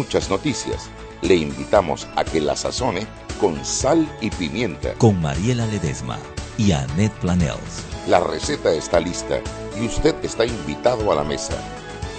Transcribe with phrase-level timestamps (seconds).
[0.00, 0.88] muchas noticias.
[1.20, 3.06] Le invitamos a que la sazone
[3.38, 4.94] con sal y pimienta.
[4.94, 6.18] Con Mariela Ledesma
[6.56, 7.84] y Annette Planels.
[8.08, 9.40] La receta está lista
[9.78, 11.52] y usted está invitado a la mesa.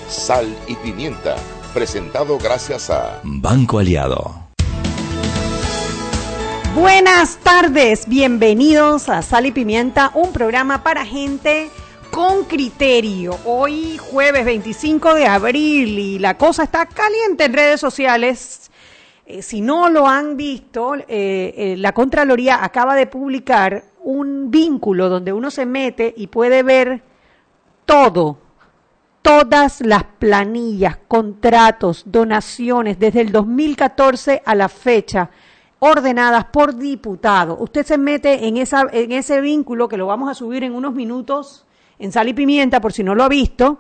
[0.08, 1.36] Sal y pimienta,
[1.74, 4.36] presentado gracias a Banco Aliado.
[6.76, 11.72] Buenas tardes, bienvenidos a Sal y Pimienta, un programa para gente
[12.12, 13.38] con criterio.
[13.46, 18.70] Hoy jueves 25 de abril y la cosa está caliente en redes sociales.
[19.26, 25.10] Eh, si no lo han visto, eh, eh, la Contraloría acaba de publicar un vínculo
[25.10, 27.02] donde uno se mete y puede ver
[27.86, 28.38] todo,
[29.22, 35.30] todas las planillas, contratos, donaciones desde el 2014 a la fecha
[35.80, 37.58] ordenadas por diputado.
[37.58, 40.94] Usted se mete en, esa, en ese vínculo que lo vamos a subir en unos
[40.94, 41.66] minutos
[42.02, 43.80] en Sal y Pimienta, por si no lo ha visto,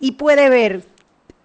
[0.00, 0.84] y puede ver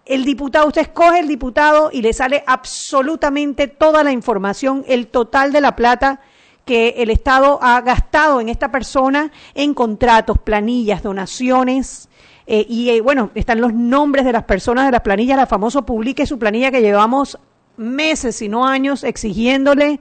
[0.05, 5.51] el diputado, usted escoge el diputado y le sale absolutamente toda la información, el total
[5.51, 6.19] de la plata
[6.65, 12.09] que el Estado ha gastado en esta persona en contratos, planillas, donaciones.
[12.47, 15.85] Eh, y eh, bueno, están los nombres de las personas de las planillas, la famoso
[15.85, 17.39] publique su planilla que llevamos
[17.77, 19.99] meses, si no años, exigiéndole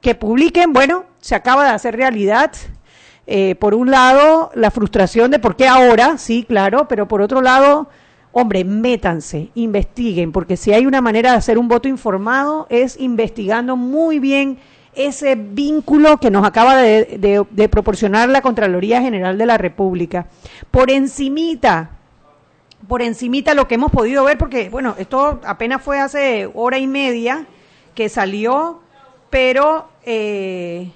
[0.00, 0.72] que publiquen.
[0.72, 2.52] Bueno, se acaba de hacer realidad.
[3.32, 7.40] Eh, por un lado, la frustración de por qué ahora, sí, claro, pero por otro
[7.40, 7.88] lado,
[8.32, 13.76] hombre, métanse, investiguen, porque si hay una manera de hacer un voto informado es investigando
[13.76, 14.58] muy bien
[14.96, 20.26] ese vínculo que nos acaba de, proporcionar la Contraloría General de la República.
[20.72, 21.90] Por encimita,
[22.88, 26.88] por encimita lo que hemos podido ver, porque, bueno, esto apenas fue hace hora y
[26.88, 27.46] media
[27.94, 28.80] que salió,
[29.30, 29.86] pero...
[30.04, 30.90] Eh,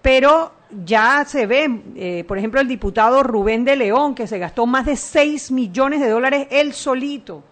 [0.00, 0.53] pero
[0.84, 4.86] ya se ve, eh, por ejemplo, el diputado Rubén de León, que se gastó más
[4.86, 7.44] de 6 millones de dólares él solito.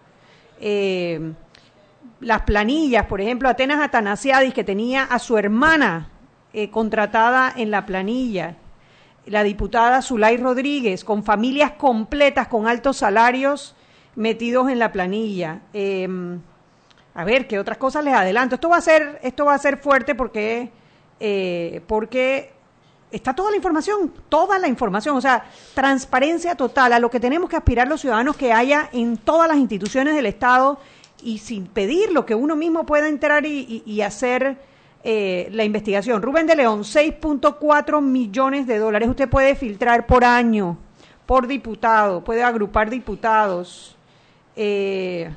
[0.59, 1.33] Eh,
[2.19, 6.09] las planillas, por ejemplo, Atenas Atanasiadis, que tenía a su hermana
[6.53, 8.57] eh, contratada en la planilla.
[9.25, 13.75] La diputada Zulay Rodríguez, con familias completas, con altos salarios
[14.15, 15.61] metidos en la planilla.
[17.15, 18.55] a ver, ¿qué otras cosas les adelanto?
[18.55, 20.71] Esto va a ser, esto va a ser fuerte porque,
[21.87, 22.53] porque
[23.13, 27.49] está toda la información, toda la información, o sea, transparencia total a lo que tenemos
[27.49, 30.79] que aspirar los ciudadanos que haya en todas las instituciones del Estado
[31.21, 34.57] y sin pedir lo que uno mismo pueda entrar y, hacer
[35.03, 36.21] eh, la investigación.
[36.21, 39.07] Rubén de León, 6.4 millones de dólares.
[39.07, 40.77] Usted puede filtrar por año,
[41.25, 43.95] por diputado, puede agrupar diputados.
[44.55, 45.31] Eh,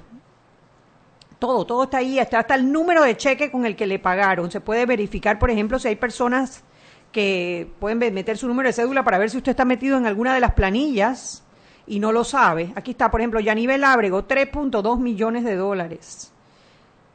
[1.39, 4.51] todo, todo está ahí, está hasta el número de cheque con el que le pagaron.
[4.51, 6.65] Se puede verificar, por ejemplo, si hay personas
[7.13, 10.35] que pueden meter su número de cédula para ver si usted está metido en alguna
[10.35, 11.43] de las planillas
[11.87, 12.73] y no lo sabe.
[12.75, 16.33] Aquí está, por ejemplo, Yanivel Ábrego, 3.2 millones de dólares.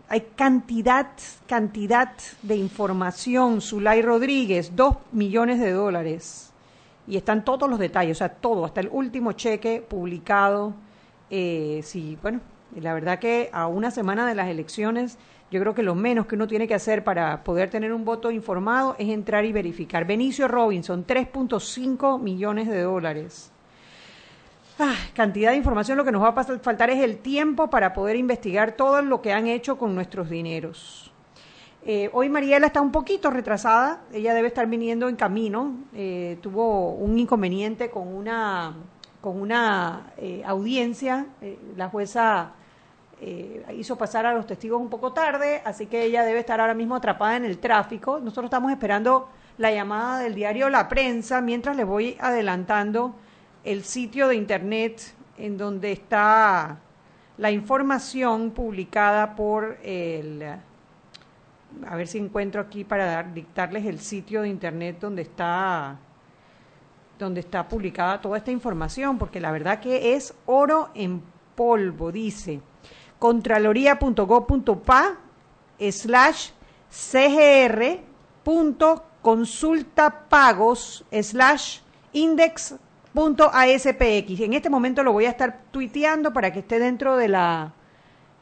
[0.07, 1.07] Hay cantidad,
[1.47, 3.61] cantidad de información.
[3.61, 6.51] Zulay Rodríguez, 2 millones de dólares.
[7.07, 10.73] Y están todos los detalles, o sea, todo, hasta el último cheque publicado.
[11.29, 12.41] Eh, sí, bueno,
[12.75, 15.17] la verdad que a una semana de las elecciones
[15.51, 18.31] yo creo que lo menos que uno tiene que hacer para poder tener un voto
[18.31, 20.05] informado es entrar y verificar.
[20.05, 23.51] Benicio Robinson, 3.5 millones de dólares.
[24.79, 28.15] Ah, cantidad de información, lo que nos va a faltar es el tiempo para poder
[28.15, 31.11] investigar todo lo que han hecho con nuestros dineros.
[31.83, 36.93] Eh, hoy Mariela está un poquito retrasada, ella debe estar viniendo en camino, eh, tuvo
[36.93, 38.73] un inconveniente con una,
[39.19, 41.25] con una eh, audiencia,
[41.75, 42.53] la jueza
[43.23, 46.73] eh, hizo pasar a los testigos un poco tarde, así que ella debe estar ahora
[46.73, 48.19] mismo atrapada en el tráfico.
[48.19, 53.13] Nosotros estamos esperando la llamada del diario La Prensa, mientras les voy adelantando
[53.63, 56.79] el sitio de internet en donde está
[57.37, 60.43] la información publicada por el...
[61.87, 65.95] A ver si encuentro aquí para dictarles el sitio de internet donde está
[67.19, 71.21] donde está publicada toda esta información, porque la verdad que es oro en
[71.55, 72.61] polvo, dice
[73.21, 75.17] contraloría.gov.pa
[75.91, 76.49] slash
[76.89, 77.99] cgr
[80.27, 81.79] pagos slash
[82.13, 82.75] index
[83.13, 84.39] ASPX.
[84.39, 87.73] En este momento lo voy a estar tuiteando para que esté dentro de la,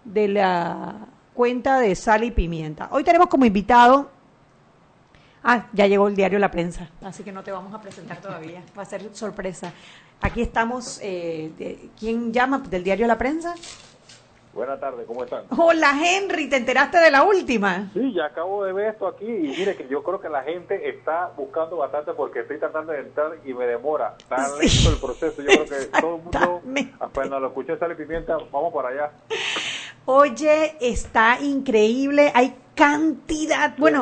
[0.05, 2.87] de la cuenta de Sal y Pimienta.
[2.91, 4.09] Hoy tenemos como invitado.
[5.43, 8.63] Ah, ya llegó el diario La Prensa, así que no te vamos a presentar todavía.
[8.77, 9.73] Va a ser sorpresa.
[10.21, 10.99] Aquí estamos.
[11.01, 13.55] Eh, ¿Quién llama del diario La Prensa?
[14.53, 15.43] Buenas tardes, ¿cómo están?
[15.55, 17.89] Hola Henry, ¿te enteraste de la última?
[17.93, 20.89] Sí, ya acabo de ver esto aquí y mire que yo creo que la gente
[20.89, 24.15] está buscando bastante porque estoy tratando de entrar y me demora.
[24.27, 26.61] Tan lento el proceso, yo creo que todo el mundo,
[26.99, 29.11] apenas lo escuché sale pimienta, vamos para allá.
[30.11, 32.31] Oye, está increíble.
[32.33, 34.01] Hay cantidad, bueno,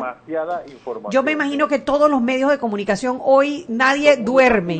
[1.11, 4.75] yo me imagino que todos los medios de comunicación hoy nadie duerme.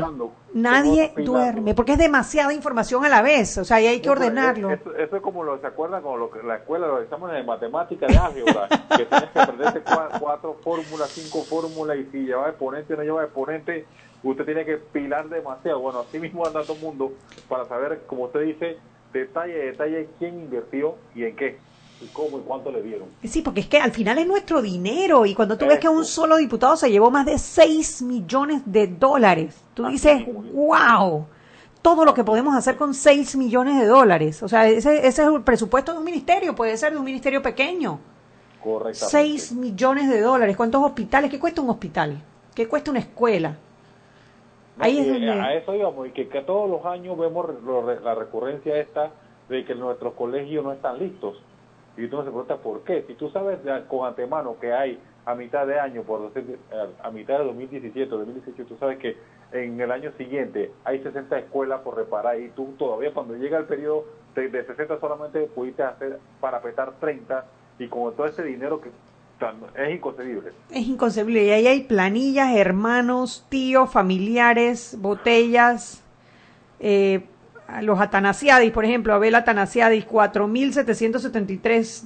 [0.53, 4.69] Nadie duerme, porque es demasiada información a la vez, o sea, y hay que ordenarlo.
[4.71, 7.43] Eso, eso es como lo se acuerdan con lo que la escuela, los exámenes de
[7.43, 12.47] matemática de álgebra, que tienes que aprenderte cua- cuatro fórmulas, cinco fórmulas, y si lleva
[12.47, 13.85] exponente o no lleva exponente,
[14.23, 15.79] usted tiene que pilar demasiado.
[15.81, 17.11] Bueno, así mismo anda todo el mundo
[17.49, 18.77] para saber, como usted dice,
[19.13, 21.57] detalle, detalle, quién invirtió y en qué,
[22.01, 23.07] y cómo y cuánto le dieron.
[23.23, 26.01] Sí, porque es que al final es nuestro dinero y cuando tú ves que un
[26.01, 26.21] Eso.
[26.21, 31.25] solo diputado se llevó más de 6 millones de dólares, tú dices, wow,
[31.81, 34.43] todo lo que podemos hacer con 6 millones de dólares.
[34.43, 37.41] O sea, ese, ese es el presupuesto de un ministerio, puede ser de un ministerio
[37.41, 37.99] pequeño.
[38.63, 39.11] Correctamente.
[39.11, 40.57] 6 millones de dólares.
[40.57, 41.31] ¿Cuántos hospitales?
[41.31, 42.21] ¿Qué cuesta un hospital?
[42.53, 43.55] ¿Qué cuesta una escuela?
[44.79, 45.27] Ahí es donde...
[45.41, 49.11] A eso íbamos, y que, que todos los años vemos lo- la recurrencia esta
[49.49, 51.41] de que nuestros colegios no están listos.
[51.95, 53.03] Y tú no se pregunta por qué.
[53.07, 56.57] Si tú sabes de- con antemano que hay a mitad de año, por decir,
[57.01, 59.17] a, a mitad de 2017 o 2018, tú sabes que
[59.51, 63.65] en el año siguiente hay 60 escuelas por reparar y tú todavía cuando llega el
[63.65, 67.45] periodo de, de 60 solamente pudiste hacer para petar 30
[67.79, 68.89] y con todo ese dinero que
[69.75, 70.51] es inconcebible.
[70.71, 71.45] Es inconcebible.
[71.45, 76.03] Y ahí hay planillas, hermanos, tíos, familiares, botellas.
[76.79, 77.25] Eh,
[77.81, 82.03] los Atanasiadis, por ejemplo, Abel Atanasiadis, 4.773.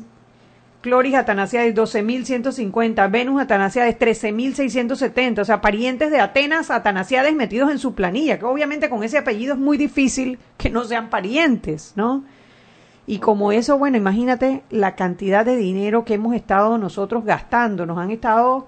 [0.82, 3.12] Cloris Atanasiadis, 12.150.
[3.12, 5.40] Venus Atanasiadis, 13.670.
[5.40, 9.54] O sea, parientes de Atenas Atanasiades metidos en su planilla, que obviamente con ese apellido
[9.54, 12.24] es muy difícil que no sean parientes, ¿no?
[13.08, 17.86] Y como eso, bueno, imagínate la cantidad de dinero que hemos estado nosotros gastando.
[17.86, 18.68] Nos han estado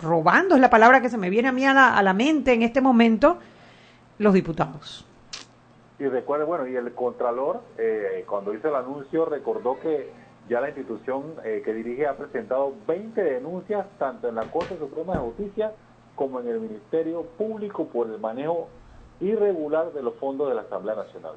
[0.00, 2.52] robando, es la palabra que se me viene a mí a la, a la mente
[2.52, 3.38] en este momento,
[4.18, 5.06] los diputados.
[5.98, 10.10] Y recuerde, bueno, y el Contralor, eh, cuando hizo el anuncio, recordó que
[10.48, 15.12] ya la institución eh, que dirige ha presentado 20 denuncias, tanto en la Corte Suprema
[15.12, 15.72] de Justicia
[16.16, 18.68] como en el Ministerio Público por el manejo
[19.20, 21.34] irregular de los fondos de la Asamblea Nacional.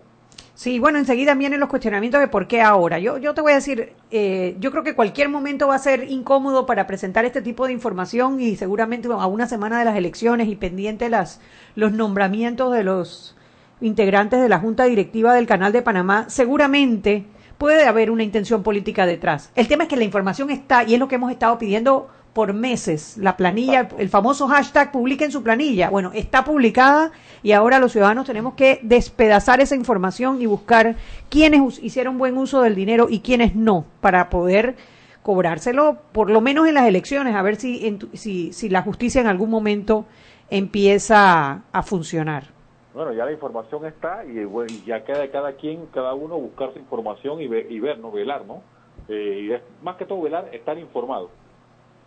[0.55, 2.99] Sí, bueno, enseguida vienen los cuestionamientos de por qué ahora.
[2.99, 6.11] Yo, yo te voy a decir, eh, yo creo que cualquier momento va a ser
[6.11, 10.47] incómodo para presentar este tipo de información y seguramente a una semana de las elecciones
[10.47, 11.41] y pendiente las,
[11.75, 13.35] los nombramientos de los
[13.81, 17.25] integrantes de la Junta Directiva del Canal de Panamá, seguramente
[17.57, 19.51] puede haber una intención política detrás.
[19.55, 22.53] El tema es que la información está y es lo que hemos estado pidiendo por
[22.53, 23.17] meses.
[23.17, 25.89] La planilla, el famoso hashtag publiquen su planilla.
[25.89, 27.11] Bueno, está publicada
[27.43, 30.95] y ahora los ciudadanos tenemos que despedazar esa información y buscar
[31.29, 34.75] quiénes hicieron buen uso del dinero y quiénes no, para poder
[35.21, 38.81] cobrárselo, por lo menos en las elecciones, a ver si, en tu- si, si la
[38.81, 40.05] justicia en algún momento
[40.49, 42.45] empieza a, funcionar.
[42.93, 46.79] Bueno, ya la información está y, bueno, ya queda cada quien, cada uno buscar su
[46.79, 48.11] información y, ve- y ver, ¿no?
[48.11, 48.61] Velar, ¿no?
[49.07, 51.29] Eh, y es, más que todo velar, estar informado.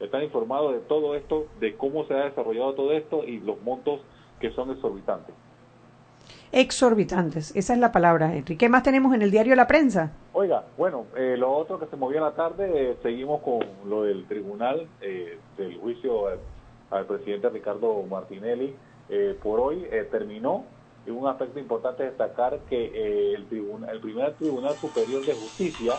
[0.00, 4.00] Estar informado de todo esto, de cómo se ha desarrollado todo esto y los montos
[4.40, 5.34] que son exorbitantes.
[6.52, 8.56] Exorbitantes, esa es la palabra, Henry.
[8.56, 10.12] ¿Qué más tenemos en el diario La Prensa?
[10.32, 14.02] Oiga, bueno, eh, lo otro que se movió en la tarde, eh, seguimos con lo
[14.02, 16.38] del tribunal eh, del juicio al,
[16.90, 18.74] al presidente Ricardo Martinelli.
[19.08, 20.64] Eh, por hoy eh, terminó.
[21.06, 25.92] Y un aspecto importante destacar que el, tribunal, el primer Tribunal Superior de Justicia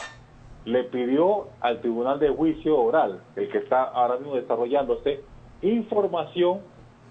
[0.67, 5.21] le pidió al Tribunal de Juicio Oral, el que está ahora mismo desarrollándose,
[5.61, 6.59] información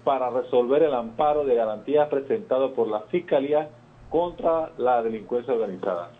[0.03, 3.69] para resolver el amparo de garantías presentado por la Fiscalía
[4.11, 6.11] contra la delincuencia organizada.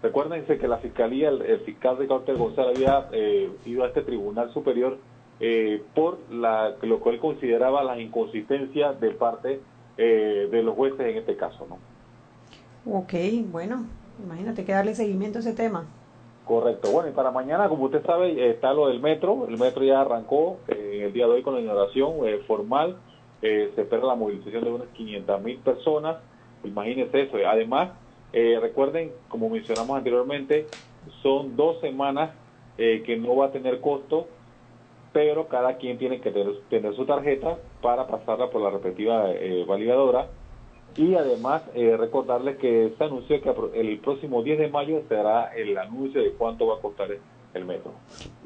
[0.00, 4.52] Recuérdense que la Fiscalía, el, el fiscal Ricardo González había eh, ido a este Tribunal
[4.52, 4.96] Superior
[5.40, 9.60] eh, por la, lo que él consideraba las inconsistencias de parte
[9.98, 11.66] eh, de los jueces en este caso.
[11.68, 12.96] ¿no?
[12.96, 13.12] Ok,
[13.50, 13.86] bueno,
[14.22, 15.86] imagínate que darle seguimiento a ese tema.
[16.46, 16.92] Correcto.
[16.92, 19.48] Bueno, y para mañana, como usted sabe, está lo del metro.
[19.48, 22.98] El metro ya arrancó eh, el día de hoy con la inauguración eh, formal.
[23.42, 26.18] Eh, se espera la movilización de unas 500 mil personas.
[26.62, 27.36] Imagínense eso.
[27.48, 27.90] Además,
[28.32, 30.68] eh, recuerden, como mencionamos anteriormente,
[31.20, 32.30] son dos semanas
[32.76, 34.28] que no va a tener costo,
[35.14, 39.30] pero cada quien tiene que tener, su tarjeta para pasarla por la respectiva
[39.66, 40.28] validadora.
[40.96, 45.76] Y además eh, recordarles que se anunció que el próximo 10 de mayo será el
[45.76, 47.20] anuncio de cuánto va a costar el-
[47.64, 47.90] metro.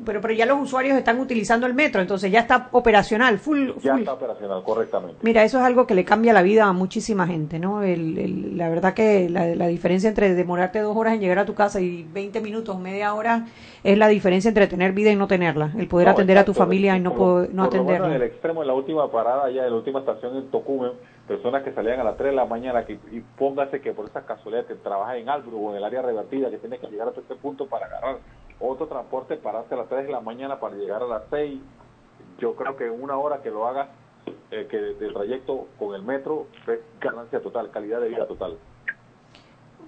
[0.07, 3.97] Pero, pero ya los usuarios están utilizando el metro, entonces ya está operacional, full, Ya
[3.99, 5.17] está operacional correctamente.
[5.23, 7.83] Mira, eso es algo que le cambia la vida a muchísima gente, ¿no?
[7.83, 11.45] El, el- la verdad que la, la diferencia entre demorarte dos horas en llegar a
[11.45, 13.47] tu casa y 20 minutos, media hora,
[13.83, 15.73] es la diferencia entre tener vida y no tenerla.
[15.77, 18.07] El poder No, atender a tu familia y no, Por no por atenderla.
[18.07, 20.93] en el extremo, en la última parada, ya en la última estación en Tocumen,
[21.31, 24.25] personas que salían a las 3 de la mañana, que, y póngase que por esas
[24.25, 27.21] casualidades que trabaja en Albrook o en el área revertida, que tiene que llegar hasta
[27.21, 28.19] este punto para agarrar
[28.59, 31.61] otro transporte, pararse a las 3 de la mañana para llegar a las 6,
[32.41, 33.91] yo creo que en una hora que lo haga,
[34.51, 38.59] eh, que de trayecto con el metro, es ganancia total, calidad de vida total.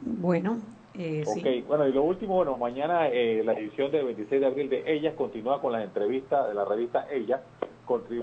[0.01, 0.61] Bueno,
[0.95, 4.71] eh, ok, bueno, y lo último, bueno, mañana eh, la edición del 26 de abril
[4.71, 7.43] de Ellas continúa con las entrevistas de la revista Ella,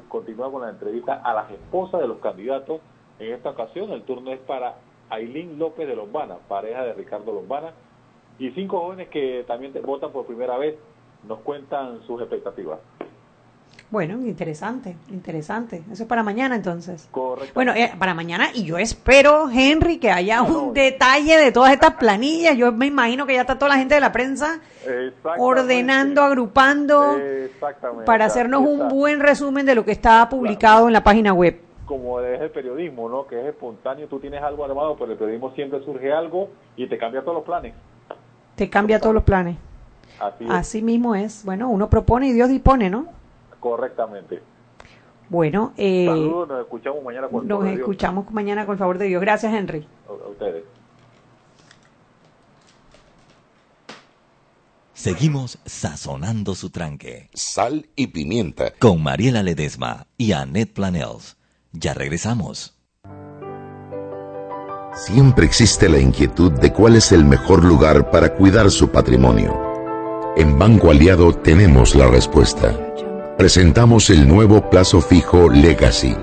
[0.08, 2.80] continúa con la entrevista a las esposas de los candidatos.
[3.20, 4.76] En esta ocasión el turno es para
[5.10, 7.74] Ailín López de Lombana, pareja de Ricardo Lombana,
[8.38, 10.76] y cinco jóvenes que también votan por primera vez
[11.28, 12.80] nos cuentan sus expectativas.
[13.92, 15.82] Bueno, interesante, interesante.
[15.92, 17.08] Eso es para mañana entonces.
[17.10, 17.54] Correcto.
[17.56, 21.96] Bueno, eh, para mañana y yo espero, Henry, que haya un detalle de todas estas
[21.96, 22.56] planillas.
[22.56, 24.60] Yo me imagino que ya está toda la gente de la prensa
[25.40, 27.20] ordenando, agrupando
[28.06, 31.69] para hacernos un buen resumen de lo que está publicado en la página web.
[31.90, 33.26] Como es el periodismo, ¿no?
[33.26, 37.00] Que es espontáneo, tú tienes algo armado, pero el periodismo siempre surge algo y te
[37.00, 37.74] cambia todos los planes.
[38.54, 39.58] Te cambia todos los planes.
[40.20, 41.44] Así, Así mismo es.
[41.44, 43.08] Bueno, uno propone y Dios dispone, ¿no?
[43.60, 44.40] Correctamente.
[45.30, 49.20] Bueno, eh, Saludos, nos escuchamos mañana con Nos escuchamos mañana con el favor de Dios.
[49.22, 49.88] Gracias, Henry.
[50.08, 50.64] A, ustedes.
[54.94, 57.32] Seguimos sazonando su tranque.
[57.34, 58.74] Sal y pimienta.
[58.78, 61.39] Con Mariela Ledesma y Annette Planels.
[61.72, 62.76] Ya regresamos.
[64.96, 69.58] Siempre existe la inquietud de cuál es el mejor lugar para cuidar su patrimonio.
[70.36, 72.78] En Banco Aliado tenemos la respuesta
[73.40, 76.14] presentamos el nuevo plazo fijo Legacy,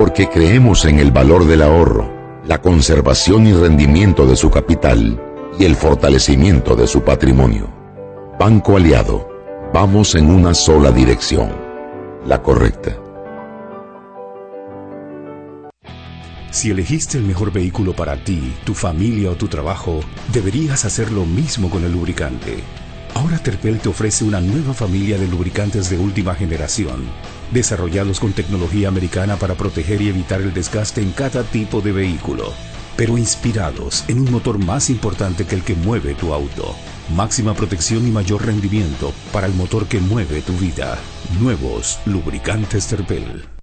[0.00, 2.10] porque creemos en el valor del ahorro,
[2.44, 5.22] la conservación y rendimiento de su capital
[5.60, 7.68] y el fortalecimiento de su patrimonio.
[8.40, 9.28] Banco Aliado,
[9.72, 11.52] vamos en una sola dirección,
[12.26, 12.96] la correcta.
[16.56, 20.00] Si elegiste el mejor vehículo para ti, tu familia o tu trabajo,
[20.32, 22.64] deberías hacer lo mismo con el lubricante.
[23.12, 27.04] Ahora Terpel te ofrece una nueva familia de lubricantes de última generación,
[27.52, 32.54] desarrollados con tecnología americana para proteger y evitar el desgaste en cada tipo de vehículo,
[32.96, 36.74] pero inspirados en un motor más importante que el que mueve tu auto.
[37.14, 40.96] Máxima protección y mayor rendimiento para el motor que mueve tu vida.
[41.38, 43.55] Nuevos lubricantes Terpel.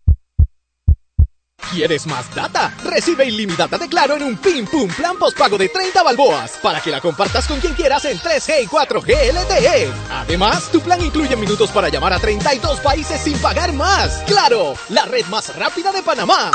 [1.72, 2.74] ¿Quieres más data?
[2.84, 6.92] Recibe ilimitada de Claro en un Pim Pum Plan Postpago de 30 balboas para que
[6.92, 9.92] la compartas con quien quieras en 3G y 4G LTE.
[10.12, 14.24] Además, tu plan incluye minutos para llamar a 32 países sin pagar más.
[14.28, 14.76] ¡Claro!
[14.90, 16.52] La red más rápida de Panamá.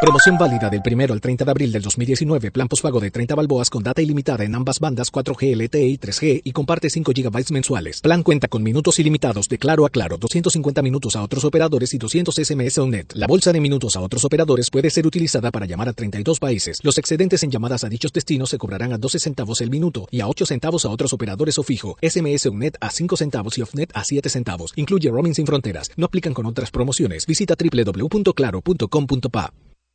[0.00, 2.50] Promoción válida del primero al 30 de abril del 2019.
[2.50, 6.42] Plan postpago de 30 balboas con data ilimitada en ambas bandas 4G LTE y 3G
[6.44, 8.00] y comparte 5 GB mensuales.
[8.00, 11.98] Plan cuenta con minutos ilimitados de claro a claro, 250 minutos a otros operadores y
[11.98, 13.12] 200 SMS on net.
[13.14, 16.80] La bolsa de minutos a otros operadores puede ser utilizada para llamar a 32 países.
[16.82, 20.20] Los excedentes en llamadas a dichos destinos se cobrarán a 12 centavos el minuto y
[20.20, 21.96] a 8 centavos a otros operadores o fijo.
[22.02, 24.74] SMS on net a 5 centavos y off-net a 7 centavos.
[24.76, 25.92] Incluye roaming sin fronteras.
[25.96, 27.26] No aplican con otras promociones.
[27.26, 29.52] Visita www.claro.com.pa.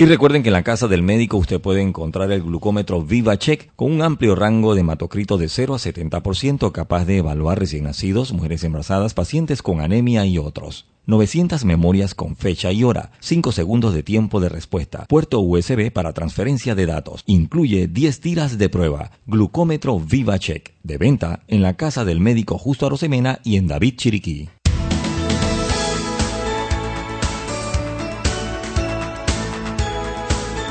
[0.00, 3.92] Y recuerden que en la casa del médico usted puede encontrar el glucómetro VivaCheck con
[3.92, 8.64] un amplio rango de hematocrito de 0 a 70% capaz de evaluar recién nacidos, mujeres
[8.64, 10.86] embarazadas, pacientes con anemia y otros.
[11.04, 16.14] 900 memorias con fecha y hora, 5 segundos de tiempo de respuesta, puerto USB para
[16.14, 22.06] transferencia de datos, incluye 10 tiras de prueba, glucómetro VivaCheck, de venta en la casa
[22.06, 24.48] del médico Justo Arosemena y en David Chiriquí.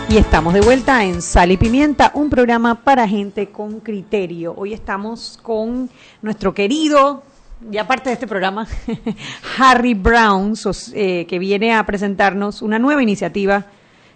[0.09, 4.55] Y estamos de vuelta en Sal y Pimienta, un programa para gente con criterio.
[4.57, 5.87] Hoy estamos con
[6.23, 7.21] nuestro querido,
[7.69, 8.67] ya parte de este programa,
[9.59, 10.55] Harry Brown,
[10.95, 13.67] eh, que viene a presentarnos una nueva iniciativa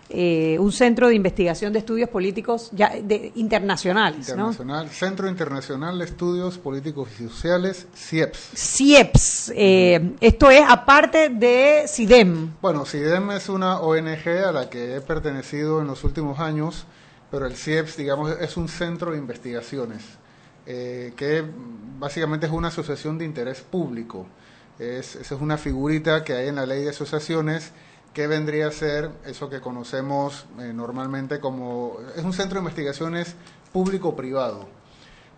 [0.09, 6.05] eh, un centro de investigación de estudios políticos ya de, internacionales, Internacional, Centro Internacional de
[6.05, 8.51] Estudios Políticos y Sociales, CIEPS.
[8.53, 12.55] CIEPS, eh, esto es aparte de CIDEM.
[12.61, 16.85] Bueno, CIDEM es una ONG a la que he pertenecido en los últimos años,
[17.31, 20.03] pero el CIEPS, digamos, es un centro de investigaciones,
[20.65, 21.43] eh, que
[21.97, 24.27] básicamente es una asociación de interés público.
[24.77, 27.71] Es, esa es una figurita que hay en la ley de asociaciones
[28.13, 31.97] que vendría a ser eso que conocemos eh, normalmente como...
[32.15, 33.35] Es un centro de investigaciones
[33.71, 34.67] público-privado.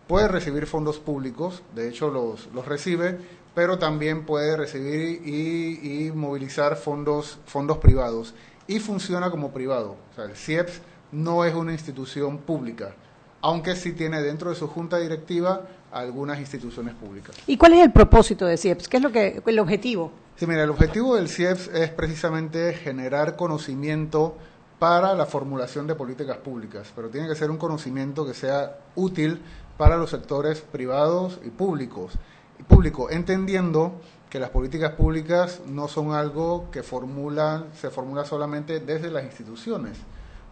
[0.08, 3.18] Puede recibir fondos públicos, de hecho los, los recibe,
[3.56, 8.36] pero también puede recibir y, movilizar fondos, fondos privados.
[8.68, 9.96] Y funciona como privado.
[10.12, 12.94] O sea, el CIEPS no es una institución pública,
[13.42, 15.62] aunque sí tiene dentro de su junta directiva
[15.96, 17.36] algunas instituciones públicas.
[17.48, 18.90] ¿Y cuál es el propósito de CIEPS?
[18.90, 20.12] ¿Qué es lo que, el objetivo?
[20.36, 24.36] Sí, mira, el objetivo del CIEPS es precisamente generar conocimiento
[24.78, 29.42] para la formulación de políticas públicas, pero tiene que ser un conocimiento que sea útil
[29.78, 32.12] para los sectores privados y públicos.
[32.60, 38.82] Y público, entendiendo que las políticas públicas no son algo que formulan, se formula solamente
[38.82, 39.98] desde las instituciones,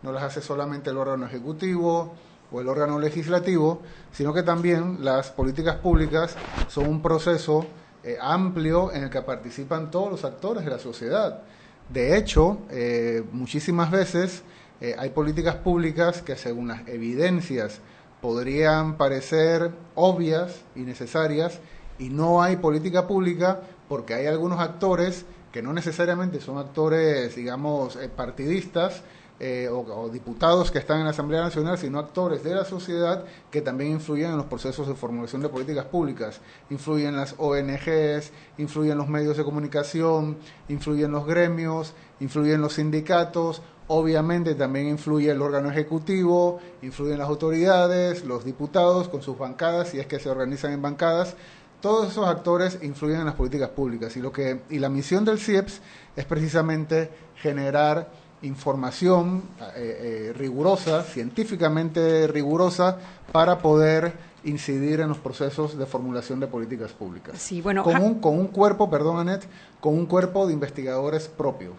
[0.04, 2.14] no las hace solamente el órgano ejecutivo
[2.54, 3.82] o el órgano legislativo,
[4.12, 6.36] sino que también las políticas públicas
[6.68, 7.66] son un proceso
[8.04, 11.42] eh, amplio en el que participan todos los actores de la sociedad.
[11.90, 14.44] De hecho, eh, muchísimas veces
[14.80, 17.80] eh, hay políticas públicas que según las evidencias
[18.22, 21.60] podrían parecer obvias y necesarias
[21.98, 27.98] y no hay política pública porque hay algunos actores que no necesariamente son actores, digamos,
[28.16, 29.02] partidistas,
[29.46, 33.60] eh, o, diputados que están en la Asamblea Nacional, sino actores de la sociedad que
[33.60, 36.40] también influyen en los procesos de formulación de políticas públicas.
[36.70, 40.38] Influyen las ONGs, influyen los medios de comunicación,
[40.70, 48.24] influyen los gremios, influyen los sindicatos, obviamente también influye el órgano ejecutivo, influyen las autoridades,
[48.24, 51.36] los diputados con sus bancadas, si es que se organizan en bancadas.
[51.82, 55.38] Todos esos actores influyen en las políticas públicas y, lo que, y la misión del
[55.38, 55.82] CIEPS
[56.16, 59.44] es precisamente generar información
[59.76, 62.98] eh, eh, rigurosa, científicamente rigurosa,
[63.32, 67.38] para poder incidir en los procesos de formulación de políticas públicas.
[67.40, 69.48] Sí, bueno, con, un, con un cuerpo, perdón, Anet,
[69.80, 71.74] con un cuerpo de investigadores propios.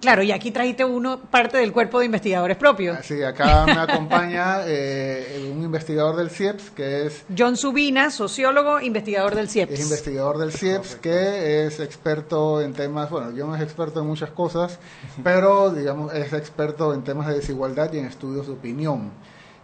[0.00, 2.98] Claro, y aquí trajiste uno, parte del cuerpo de investigadores propios.
[3.04, 7.24] Sí, acá me acompaña eh, un investigador del CIEPS que es...
[7.36, 9.72] John Subina, sociólogo, investigador del CIEPS.
[9.72, 14.06] Es investigador del CIEPS que es experto en temas, bueno, yo no es experto en
[14.06, 14.78] muchas cosas,
[15.22, 19.10] pero digamos es experto en temas de desigualdad y en estudios de opinión.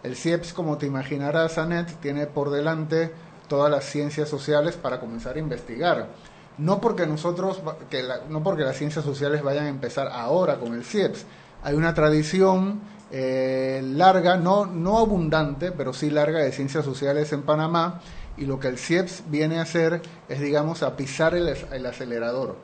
[0.03, 3.11] El CIEPS, como te imaginarás, Anet, tiene por delante
[3.47, 6.09] todas las ciencias sociales para comenzar a investigar
[6.57, 10.83] no porque nosotros, que no porque las ciencias sociales vayan a empezar ahora con el
[10.83, 11.25] CIEPS,
[11.63, 17.43] hay una tradición eh, larga, no, no abundante, pero sí larga de ciencias sociales en
[17.43, 18.01] Panamá,
[18.37, 22.55] y lo que el CIEPS viene a hacer es, digamos, a pisar el, el acelerador.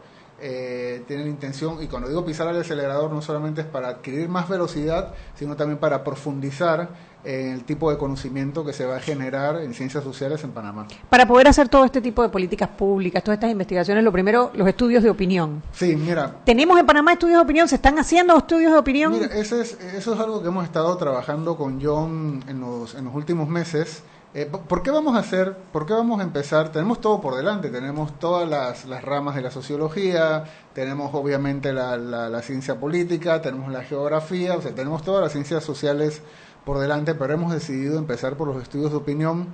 [0.46, 4.28] Eh, tiene la intención, y cuando digo pisar el acelerador, no solamente es para adquirir
[4.28, 6.90] más velocidad, sino también para profundizar
[7.24, 10.88] en el tipo de conocimiento que se va a generar en ciencias sociales en Panamá.
[11.10, 14.68] Para poder hacer todo este tipo de políticas públicas, todas estas investigaciones, lo primero, los
[14.68, 15.64] estudios de opinión.
[15.72, 16.36] Sí, mira.
[16.46, 17.68] ¿Tenemos en Panamá estudios de opinión?
[17.68, 19.14] ¿Se están haciendo estudios de opinión?
[19.14, 23.06] Mira, ese es, eso es algo que hemos estado trabajando con John en los, en
[23.06, 24.04] los últimos meses.
[24.36, 26.72] Eh, ¿Por qué vamos a hacer, por qué vamos a empezar?
[26.72, 31.98] Tenemos todo por delante, tenemos todas las, las ramas de la sociología, tenemos obviamente la,
[31.98, 36.24] la, la, ciencia política, tenemos la geografía, o sea, tenemos todas las ciencias sociales
[36.66, 39.48] por delante, pero hemos decidido empezar por los estudios de opinión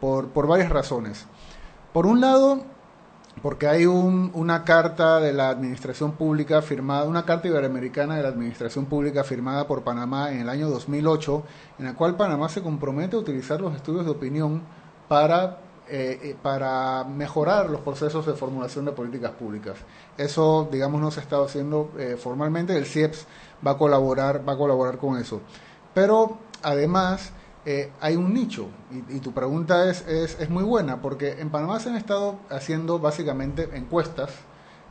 [0.00, 1.26] por, por varias razones.
[1.92, 2.64] Por un lado,
[3.42, 8.28] porque hay un, una carta de la Administración Pública firmada, una carta iberoamericana de la
[8.28, 11.42] Administración Pública firmada por Panamá en el año 2008,
[11.78, 14.62] en la cual Panamá se compromete a utilizar los estudios de opinión
[15.08, 19.76] para, eh, eh, para mejorar los procesos de formulación de políticas públicas.
[20.16, 23.26] Eso, digamos, no se estado haciendo eh, formalmente, el CIEPS
[23.66, 25.40] va a colaborar, va a colaborar con eso.
[25.92, 27.32] Pero además
[27.66, 31.88] eh, hay un nicho, y, tu pregunta es, es, muy buena, porque en Panamá se
[31.88, 34.30] han estado haciendo básicamente encuestas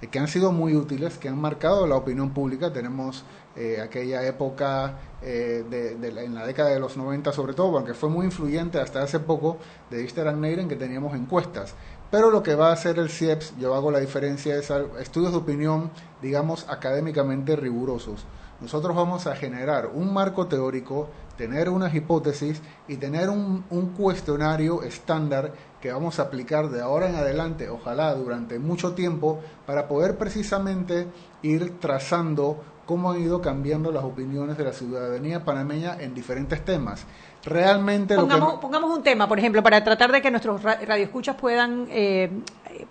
[0.01, 2.73] eh, que han sido muy útiles, que han marcado la opinión pública.
[2.73, 8.09] Tenemos eh, aquella época de, en la década de los 90 sobre todo, porque fue
[8.09, 9.59] muy influyente hasta hace poco,
[9.91, 11.75] de and en que teníamos encuestas.
[12.09, 15.38] Pero lo que va a hacer el CIEPS, yo hago la diferencia, es estudios de
[15.38, 18.25] opinión, digamos, académicamente rigurosos.
[18.63, 24.84] Nosotros vamos a generar un marco teórico tener unas hipótesis y tener un, un, cuestionario
[24.84, 30.17] estándar que vamos a aplicar de ahora en adelante, ojalá durante mucho tiempo, para poder
[30.17, 31.08] precisamente
[31.41, 37.06] ir trazando cómo han ido cambiando las opiniones de la ciudadanía panameña en diferentes temas.
[37.43, 42.32] Realmente pongamos, pongamos un tema, por ejemplo, para tratar de que nuestros radioescuchas puedan, eh,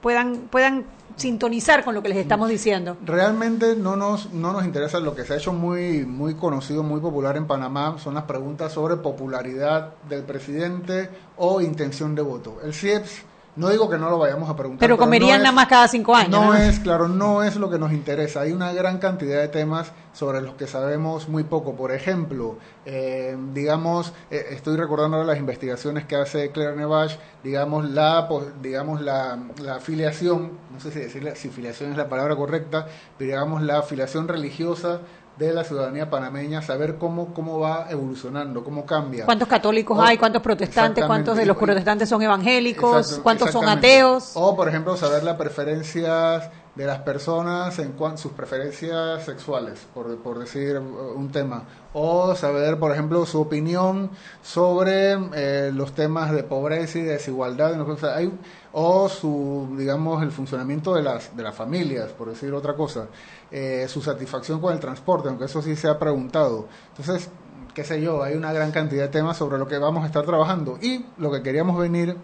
[0.01, 0.85] puedan, puedan
[1.16, 2.96] sintonizar con lo que les estamos diciendo.
[3.05, 7.01] Realmente no nos, no nos interesa lo que se ha hecho muy, muy conocido, muy
[7.01, 12.59] popular en Panamá, son las preguntas sobre popularidad del presidente o intención de voto.
[12.62, 14.81] El CIEPS no digo que no lo vayamos a preguntar.
[14.81, 16.31] Pero, comerían nada más cada cinco años.
[16.31, 18.41] No, es, claro, no es lo que nos interesa.
[18.41, 21.75] Hay una gran cantidad de temas sobre los que sabemos muy poco.
[21.75, 27.91] Por ejemplo, eh, digamos, eh, estoy recordando ahora las investigaciones que hace Claire Nevache, digamos,
[27.91, 28.27] la,
[28.62, 32.87] digamos la, la afiliación, no sé si decirle si afiliación es la palabra correcta,
[33.19, 35.01] pero digamos la afiliación religiosa
[35.37, 39.25] de la ciudadanía panameña, saber cómo, cómo va evolucionando, cómo cambia.
[39.25, 40.18] ¿Cuántos católicos hay?
[40.18, 41.05] ¿Cuántos protestantes?
[41.05, 43.21] ¿Cuántos de los protestantes son evangélicos?
[43.23, 44.33] ¿Cuántos son ateos?
[44.35, 50.16] O, por ejemplo, saber las preferencias de las personas en cuanto sus preferencias sexuales, por,
[50.18, 54.11] por, decir un tema, o saber, por ejemplo, su opinión
[54.42, 57.75] sobre eh, los temas de pobreza y desigualdad,
[58.14, 58.33] hay,
[58.73, 63.07] o su, digamos, el funcionamiento de las, de las familias, por decir otra cosa,
[63.51, 66.69] eh, su satisfacción con el transporte, aunque eso sí se ha preguntado.
[66.97, 67.29] Entonces,
[67.75, 70.25] qué sé yo, hay una gran cantidad de temas sobre lo que vamos a estar
[70.25, 72.17] trabajando y lo que queríamos venir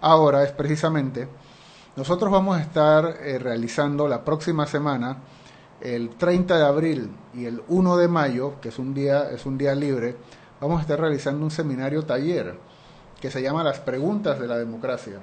[0.00, 1.28] ahora es precisamente
[1.94, 5.18] nosotros vamos a estar eh, realizando la próxima semana,
[5.78, 9.58] el 30 de abril y el 1 de mayo, que es un día, es un
[9.58, 10.16] día libre,
[10.58, 12.54] vamos a estar realizando un seminario taller
[13.20, 15.18] que se llama Las preguntas de la democracia.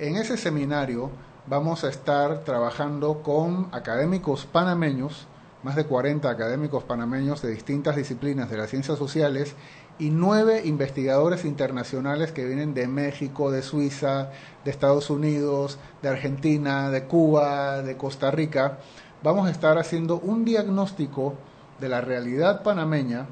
[0.00, 1.10] En ese seminario
[1.46, 5.26] vamos a estar trabajando con académicos panameños,
[5.62, 9.54] más de 40 académicos panameños de distintas disciplinas de las ciencias sociales
[9.98, 14.30] y nueve investigadores internacionales que vienen de México, de Suiza,
[14.64, 18.78] de Estados Unidos, de Argentina, de Cuba, de Costa Rica.
[19.22, 21.34] Vamos a estar haciendo un diagnóstico
[21.78, 23.26] de la realidad panameña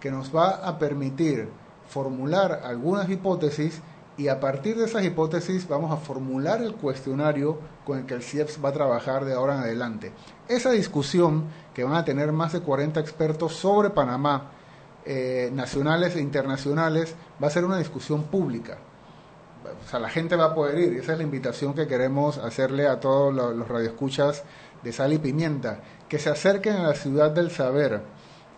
[0.00, 1.48] que nos va a permitir
[1.88, 3.80] formular algunas hipótesis
[4.20, 8.22] y a partir de esas hipótesis vamos a formular el cuestionario con el que el
[8.22, 10.12] CIEPS va a trabajar de ahora en adelante.
[10.46, 14.50] Esa discusión que van a tener más de 40 expertos sobre Panamá
[15.06, 18.76] eh, nacionales e internacionales, va a ser una discusión pública.
[19.82, 20.98] O sea, la gente va a poder ir.
[20.98, 24.44] Esa es la invitación que queremos hacerle a todos los, radioescuchas
[24.82, 25.80] de Sal y Pimienta,
[26.10, 28.02] que se acerquen a la ciudad del saber,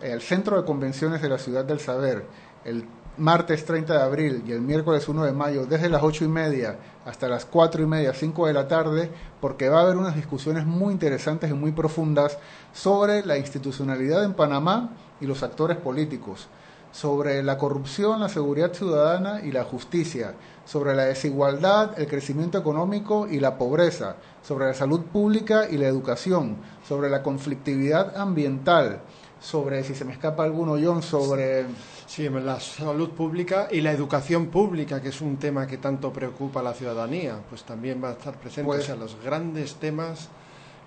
[0.01, 2.25] el centro de convenciones de la ciudad del saber,
[2.65, 2.85] el
[3.17, 6.77] martes 30 de abril y el miércoles 1 de mayo, desde las 8 y media
[7.05, 9.09] hasta las 4 y media, 5 de la tarde,
[9.41, 12.37] porque va a haber unas discusiones muy interesantes y muy profundas
[12.73, 16.47] sobre la institucionalidad en Panamá y los actores políticos,
[16.91, 20.33] sobre la corrupción, la seguridad ciudadana y la justicia,
[20.65, 25.87] sobre la desigualdad, el crecimiento económico y la pobreza, sobre la salud pública y la
[25.87, 29.01] educación, sobre la conflictividad ambiental,
[29.41, 31.65] sobre, si se me escapa alguno, John, sobre...
[32.07, 36.59] Sí, la salud pública y la educación pública, que es un tema que tanto preocupa
[36.59, 40.29] a la ciudadanía, pues también va a estar presente, pues, o los grandes temas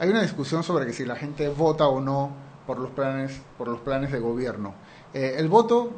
[0.00, 2.32] Hay una discusión sobre que si la gente vota o no
[2.66, 4.74] por los planes, por los planes de gobierno.
[5.14, 5.92] Eh, el voto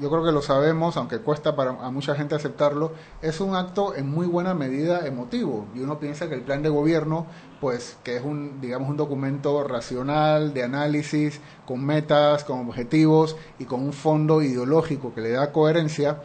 [0.00, 3.94] yo creo que lo sabemos, aunque cuesta para a mucha gente aceptarlo, es un acto
[3.96, 5.66] en muy buena medida emotivo.
[5.74, 7.26] Y uno piensa que el plan de gobierno,
[7.60, 13.64] pues, que es un, digamos, un documento racional, de análisis, con metas, con objetivos y
[13.64, 16.22] con un fondo ideológico que le da coherencia,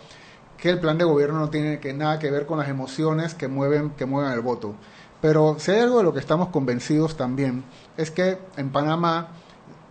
[0.57, 3.47] que el plan de gobierno no tiene que, nada que ver con las emociones que
[3.47, 4.75] mueven, que mueven el voto.
[5.21, 7.63] Pero si hay algo de lo que estamos convencidos también,
[7.97, 9.29] es que en Panamá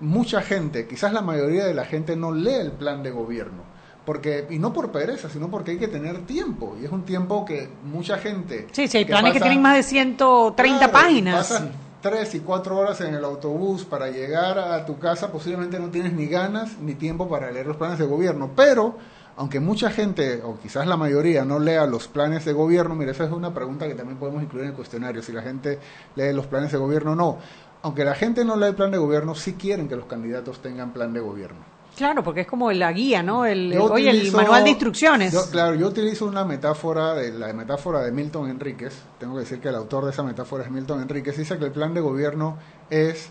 [0.00, 3.71] mucha gente, quizás la mayoría de la gente no lee el plan de gobierno
[4.04, 7.44] porque y no por pereza, sino porque hay que tener tiempo y es un tiempo
[7.44, 11.48] que mucha gente Sí, sí, hay planes que tienen más de 130 páginas.
[11.48, 11.70] Pasan
[12.02, 16.12] tres y cuatro horas en el autobús para llegar a tu casa, posiblemente no tienes
[16.12, 18.96] ni ganas ni tiempo para leer los planes de gobierno, pero
[19.36, 23.24] aunque mucha gente, o quizás la mayoría, no lea los planes de gobierno, mire, esa
[23.24, 25.78] es una pregunta que también podemos incluir en el cuestionario, si la gente
[26.16, 27.38] lee los planes de gobierno o no.
[27.82, 30.92] Aunque la gente no lee el plan de gobierno, sí quieren que los candidatos tengan
[30.92, 31.71] plan de gobierno.
[31.96, 33.44] Claro, porque es como la guía, ¿no?
[33.44, 35.34] El, oye, el manual de instrucciones.
[35.50, 38.94] claro, yo utilizo una metáfora, de, la metáfora de Milton Enríquez.
[39.18, 41.36] Tengo que decir que el autor de esa metáfora es Milton Enríquez.
[41.36, 42.56] Dice que el plan de gobierno
[42.88, 43.28] es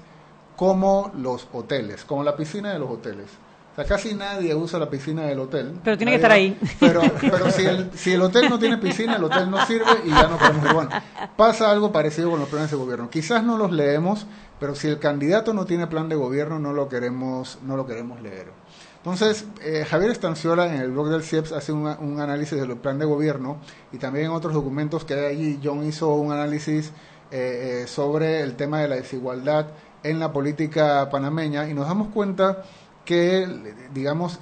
[0.55, 3.27] como los hoteles, como la piscina de los hoteles.
[3.71, 5.79] O sea, casi nadie usa la piscina del hotel.
[5.81, 6.59] Pero tiene que estar ahí.
[6.79, 10.09] Pero, pero si, el, si el hotel no tiene piscina, el hotel no sirve y
[10.09, 10.73] ya no podemos ir.
[10.73, 10.89] Bueno,
[11.37, 13.09] pasa algo parecido con los planes de gobierno.
[13.09, 14.27] Quizás no los leemos,
[14.61, 18.21] pero si el candidato no tiene plan de gobierno, no lo queremos, no lo queremos
[18.21, 18.51] leer.
[18.97, 21.87] Entonces, eh, Javier Estanciola en el blog del CIEPS hace un,
[22.19, 23.57] análisis del plan de gobierno
[23.91, 26.91] y también en otros documentos que hay allí, John hizo un análisis
[27.31, 29.65] eh, eh, sobre el tema de la desigualdad
[30.03, 32.63] en la política panameña y nos damos cuenta
[33.03, 33.47] que,
[33.91, 34.41] digamos,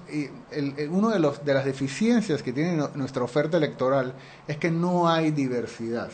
[0.51, 4.15] el, uno de, los, de las deficiencias que tiene nuestra oferta electoral
[4.49, 6.09] es que no hay diversidad.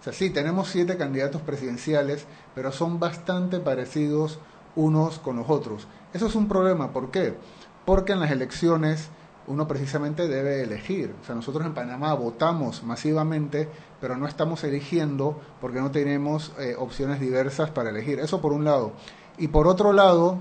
[0.00, 2.26] O sea, sí, tenemos siete candidatos presidenciales,
[2.58, 4.40] pero son bastante parecidos
[4.74, 5.86] unos con los otros.
[6.12, 6.90] Eso es un problema.
[6.90, 7.36] ¿Por qué?
[7.84, 9.10] Porque en las elecciones
[9.46, 11.14] uno precisamente debe elegir.
[11.22, 13.68] O sea, nosotros en Panamá votamos masivamente,
[14.00, 18.18] pero no estamos eligiendo porque no tenemos eh, opciones diversas para elegir.
[18.18, 18.90] Eso por un lado.
[19.38, 20.38] Y por otro lado,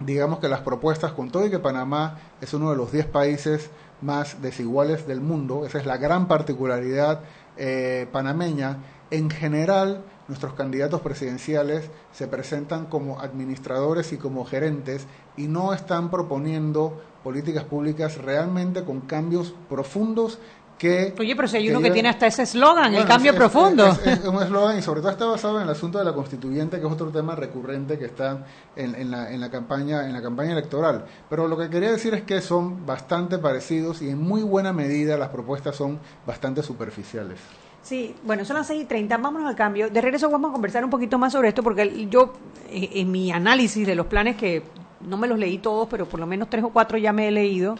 [0.00, 3.70] digamos que las propuestas, con todo y que Panamá es uno de los 10 países
[4.02, 7.20] más desiguales del mundo, esa es la gran particularidad
[7.56, 8.78] eh, panameña,
[9.12, 16.10] en general nuestros candidatos presidenciales se presentan como administradores y como gerentes y no están
[16.10, 20.38] proponiendo políticas públicas realmente con cambios profundos
[20.78, 21.14] que...
[21.18, 23.86] Oye, pero si hay uno que tiene hasta ese eslogan, el cambio profundo.
[24.04, 26.86] Es, un eslogan y sobre todo está basado en el asunto de la constituyente, que
[26.86, 28.44] es otro tema recurrente que está
[28.76, 31.06] en, en, la, en, la, campaña, en la campaña electoral.
[31.30, 35.16] Pero lo que quería decir es que son bastante parecidos y en muy buena medida
[35.16, 37.40] las propuestas son bastante superficiales.
[37.86, 39.88] Sí, bueno, son las 6 y 30, vámonos al cambio.
[39.88, 42.32] De regreso vamos a conversar un poquito más sobre esto, porque yo,
[42.68, 44.64] eh, en mi análisis de los planes, que
[45.02, 47.30] no me los leí todos, pero por lo menos tres o cuatro ya me he
[47.30, 47.76] leído,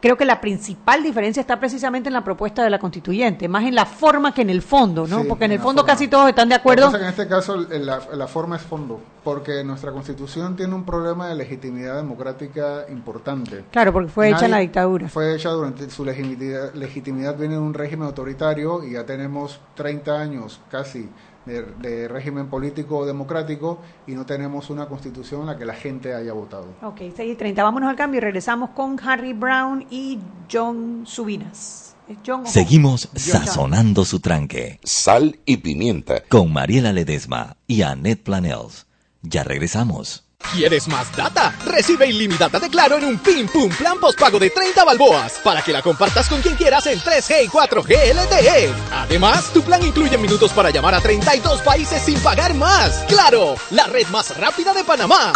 [0.00, 3.74] creo que la principal diferencia está precisamente en la propuesta de la constituyente, más en
[3.74, 5.24] la forma que en el fondo, ¿no?
[5.24, 6.94] porque en el fondo casi todos están de acuerdo.
[6.96, 11.96] en este caso la, forma es fondo, porque nuestra constitución tiene un problema de legitimidad
[11.96, 13.64] democrática importante.
[13.70, 15.08] Claro, porque fue hecha en la dictadura.
[15.08, 20.20] Fue hecha durante su legitimidad, legitimidad viene de un régimen autoritario y ya tenemos 30
[20.20, 21.08] años casi
[21.46, 26.32] de, régimen político democrático y no tenemos una constitución en la que la gente haya
[26.32, 26.66] votado.
[26.82, 27.62] Ok, 6 y 30.
[27.62, 30.18] Vámonos al cambio y regresamos con Harry Brown y
[30.50, 31.96] John Subinas.
[32.44, 34.78] Seguimos sazonando su tranque.
[34.82, 36.22] Sal y pimienta.
[36.28, 38.86] Con Mariela Ledesma y Annette Planels.
[39.22, 40.24] Ya regresamos.
[40.52, 41.54] ¿Quieres más data?
[41.64, 45.72] Recibe ilimitada de Claro en un Pim Pum Plan Postpago de 30 balboas para que
[45.72, 48.72] la compartas con quien quieras en 3G y 4G LTE.
[48.92, 53.04] Además, tu plan incluye minutos para llamar a 32 países sin pagar más.
[53.08, 53.56] ¡Claro!
[53.70, 55.32] La red más rápida de Panamá.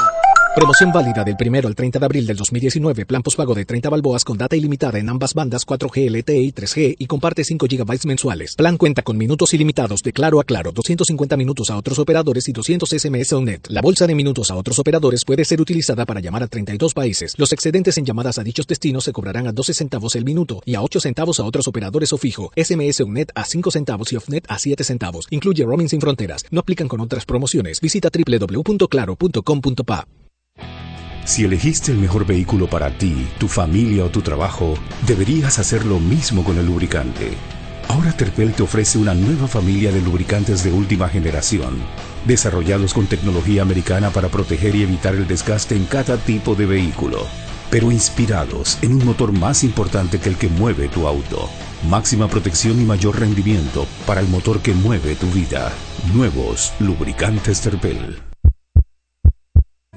[0.55, 3.07] Promoción válida del primero al 30 de abril del 2019.
[3.07, 6.97] Plan postpago de 30 balboas con data ilimitada en ambas bandas 4G LTE y 3G
[6.99, 8.57] y comparte 5 GB mensuales.
[8.57, 12.53] Plan cuenta con minutos ilimitados de claro a claro, 250 minutos a otros operadores y
[12.53, 13.67] 200 SMS o net.
[13.69, 17.35] La bolsa de minutos a otros operadores puede ser utilizada para llamar a 32 países.
[17.37, 20.75] Los excedentes en llamadas a dichos destinos se cobrarán a 12 centavos el minuto y
[20.75, 22.51] a 8 centavos a otros operadores o fijo.
[22.57, 25.29] SMS net a 5 centavos y OFNET a 7 centavos.
[25.31, 26.45] Incluye roaming sin fronteras.
[26.51, 27.81] No aplican con otras promociones.
[27.81, 30.07] Visita www.claro.com.pa.
[31.29, 36.01] Si elegiste el mejor vehículo para ti, tu familia o tu trabajo, deberías hacer lo
[36.01, 37.33] mismo con el lubricante.
[37.89, 41.77] Ahora Terpel te ofrece una nueva familia de lubricantes de última generación,
[42.27, 47.27] desarrollados con tecnología americana para proteger y evitar el desgaste en cada tipo de vehículo,
[47.71, 51.51] pero inspirados en un motor más importante que el que mueve tu auto.
[51.91, 55.73] Máxima protección y mayor rendimiento para el motor que mueve tu vida.
[56.15, 58.28] Nuevos lubricantes Terpel.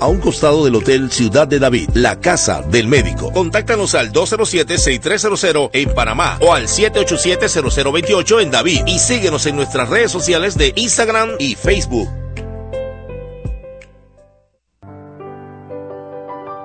[0.00, 3.32] a un costado del Hotel Ciudad de David, la casa del médico.
[3.32, 10.10] Contáctanos al 207-6300 en Panamá o al 787-0028 en David y síguenos en nuestras redes
[10.10, 12.08] sociales de Instagram y Facebook.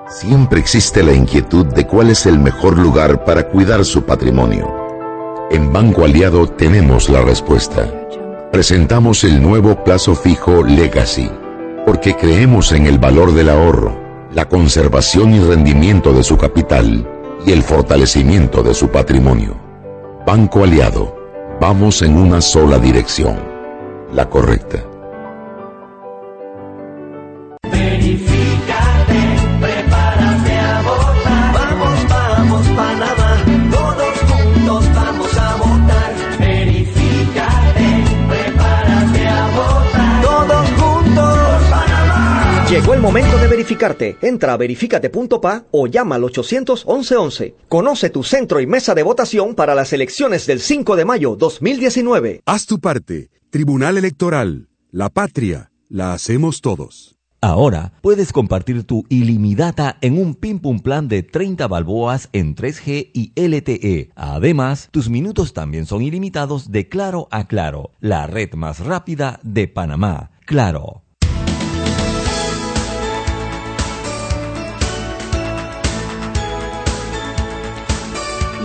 [0.08, 4.66] Siempre existe la inquietud de cuál es el mejor lugar para cuidar su patrimonio.
[5.50, 7.90] En Banco Aliado tenemos la respuesta.
[8.50, 11.30] Presentamos el nuevo plazo fijo Legacy
[11.88, 13.98] porque creemos en el valor del ahorro,
[14.34, 17.08] la conservación y rendimiento de su capital
[17.46, 19.56] y el fortalecimiento de su patrimonio.
[20.26, 21.16] Banco Aliado,
[21.58, 23.38] vamos en una sola dirección,
[24.12, 24.87] la correcta.
[43.08, 44.18] Momento de verificarte.
[44.20, 49.54] Entra a verificate.pa o llama al 800 11 Conoce tu centro y mesa de votación
[49.54, 52.42] para las elecciones del 5 de mayo 2019.
[52.44, 53.30] Haz tu parte.
[53.48, 54.68] Tribunal Electoral.
[54.90, 55.70] La patria.
[55.88, 57.16] La hacemos todos.
[57.40, 63.10] Ahora puedes compartir tu ilimitada en un Pim Pum Plan de 30 balboas en 3G
[63.14, 64.10] y LTE.
[64.16, 69.66] Además, tus minutos también son ilimitados de Claro a Claro, la red más rápida de
[69.66, 70.30] Panamá.
[70.44, 71.04] Claro.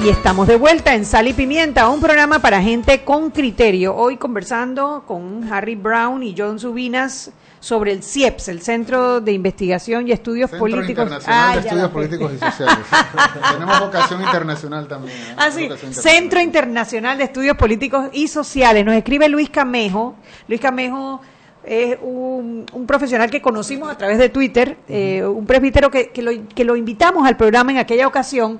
[0.01, 3.95] Y estamos de vuelta en Sal y Pimienta, un programa para gente con criterio.
[3.95, 10.07] Hoy conversando con Harry Brown y John Subinas sobre el CIEPS, el Centro de Investigación
[10.07, 11.03] y Estudios Centro Políticos.
[11.03, 12.85] Internacional de Estudios Políticos y Sociales.
[13.53, 15.17] Tenemos vocación internacional también.
[15.17, 15.35] ¿eh?
[15.37, 18.83] Ah, sí, Vocación Centro Internacional de Estudios Políticos y Sociales.
[18.83, 20.15] Nos escribe Luis Camejo.
[20.49, 21.21] Luis Camejo
[21.63, 26.21] es un, un profesional que conocimos a través de Twitter, eh, un presbítero que, que,
[26.21, 28.59] lo, que lo invitamos al programa en aquella ocasión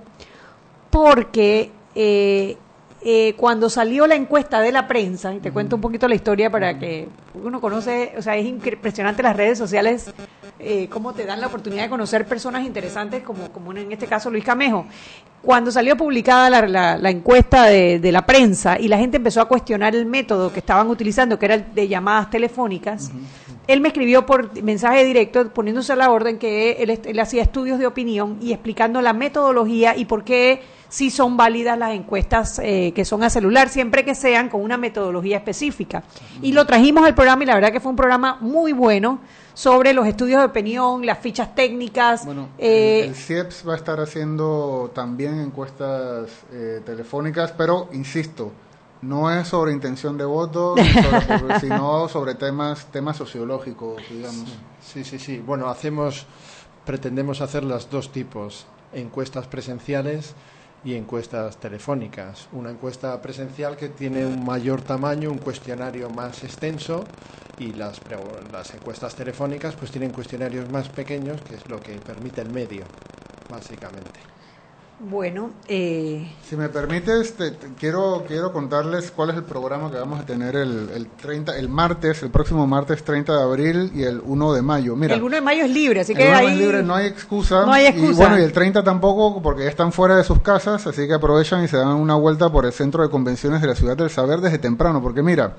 [0.93, 2.55] porque eh,
[3.01, 6.49] eh, cuando salió la encuesta de la prensa, y te cuento un poquito la historia
[6.51, 10.13] para que uno conoce, o sea, es impresionante las redes sociales,
[10.59, 14.29] eh, cómo te dan la oportunidad de conocer personas interesantes, como, como en este caso
[14.29, 14.85] Luis Camejo.
[15.41, 19.41] Cuando salió publicada la, la- la encuesta de, de la prensa y la gente empezó
[19.41, 23.11] a cuestionar el método que estaban utilizando, que era el de llamadas telefónicas,
[23.67, 27.87] él me escribió por mensaje directo poniéndose a la orden que él, hacía estudios de
[27.87, 33.05] opinión y explicando la metodología y por qué sí son válidas las encuestas eh, que
[33.05, 36.03] son a celular, siempre que sean con una metodología específica.
[36.41, 39.19] Y lo trajimos al programa y la verdad que fue un programa muy bueno
[39.53, 42.25] sobre los estudios de opinión, las fichas técnicas.
[42.57, 48.51] eh, El CIEPS va a estar haciendo también encuestas eh, telefónicas, pero insisto,
[49.03, 50.75] no es sobre intención de voto,
[51.59, 54.49] sino sobre temas temas sociológicos, digamos.
[54.81, 55.39] Sí, sí, sí.
[55.39, 56.25] Bueno, hacemos,
[56.85, 60.33] pretendemos hacer los dos tipos, encuestas presenciales
[60.85, 62.47] y encuestas telefónicas.
[62.51, 67.07] Una encuesta presencial que tiene un mayor tamaño, un cuestionario más extenso
[67.59, 68.01] y las,
[68.51, 72.85] las encuestas telefónicas pues tienen cuestionarios más pequeños, que es lo que permite el medio,
[73.49, 74.19] básicamente.
[75.09, 79.97] Bueno, eh, Si me permites, te- te- quiero, quiero contarles cuál es el programa que
[79.97, 84.03] vamos a tener el, el 30, el martes, el próximo martes 30 de abril y
[84.03, 84.95] el 1 de mayo.
[84.95, 86.95] Mira, el 1 de mayo es libre, así el que 1 ahí es libre, no
[86.95, 87.65] hay excusa.
[87.65, 88.13] No hay Y excusa.
[88.15, 91.63] bueno, y el 30 tampoco, porque ya están fuera de sus casas, así que aprovechan
[91.63, 94.39] y se dan una vuelta por el centro de convenciones de la Ciudad del Saber
[94.41, 95.57] desde temprano, porque mira,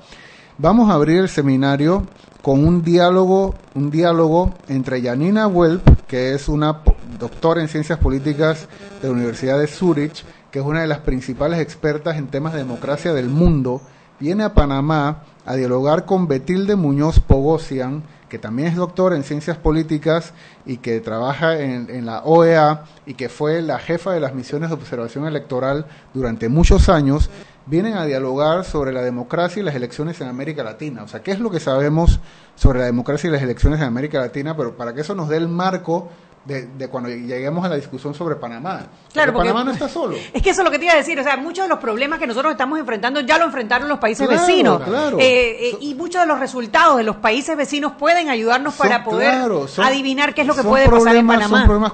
[0.57, 2.07] vamos a abrir el seminario
[2.41, 6.81] con un diálogo, un diálogo entre Janina Welp, que es una
[7.17, 8.67] doctora en ciencias políticas
[9.01, 12.59] de la Universidad de Zurich, que es una de las principales expertas en temas de
[12.59, 13.81] democracia del mundo,
[14.19, 19.57] viene a Panamá a dialogar con Betilde Muñoz Pogosian, que también es doctor en ciencias
[19.57, 20.33] políticas
[20.65, 24.69] y que trabaja en, en, la OEA y que fue la jefa de las misiones
[24.69, 27.29] de observación electoral durante muchos años,
[27.65, 31.03] vienen a dialogar sobre la democracia y las elecciones en América Latina.
[31.03, 32.19] O sea, ¿qué es lo que sabemos
[32.55, 34.55] sobre la democracia y las elecciones en América Latina?
[34.55, 36.09] Pero para que eso nos dé el marco
[36.45, 38.85] de, de, cuando lleguemos a la discusión sobre Panamá.
[39.11, 40.15] Claro, porque, Panamá no está solo.
[40.33, 41.19] Es que eso es lo que te iba a decir.
[41.19, 44.27] O sea, muchos de los problemas que nosotros estamos enfrentando ya lo enfrentaron los países
[44.27, 44.83] claro, vecinos.
[44.83, 45.17] Claro.
[45.19, 49.03] Eh, eh, y muchos de los resultados de los países vecinos pueden ayudarnos son, para
[49.03, 51.57] poder claro, son, adivinar qué es lo que puede pasar en Panamá.
[51.57, 51.93] Son problemas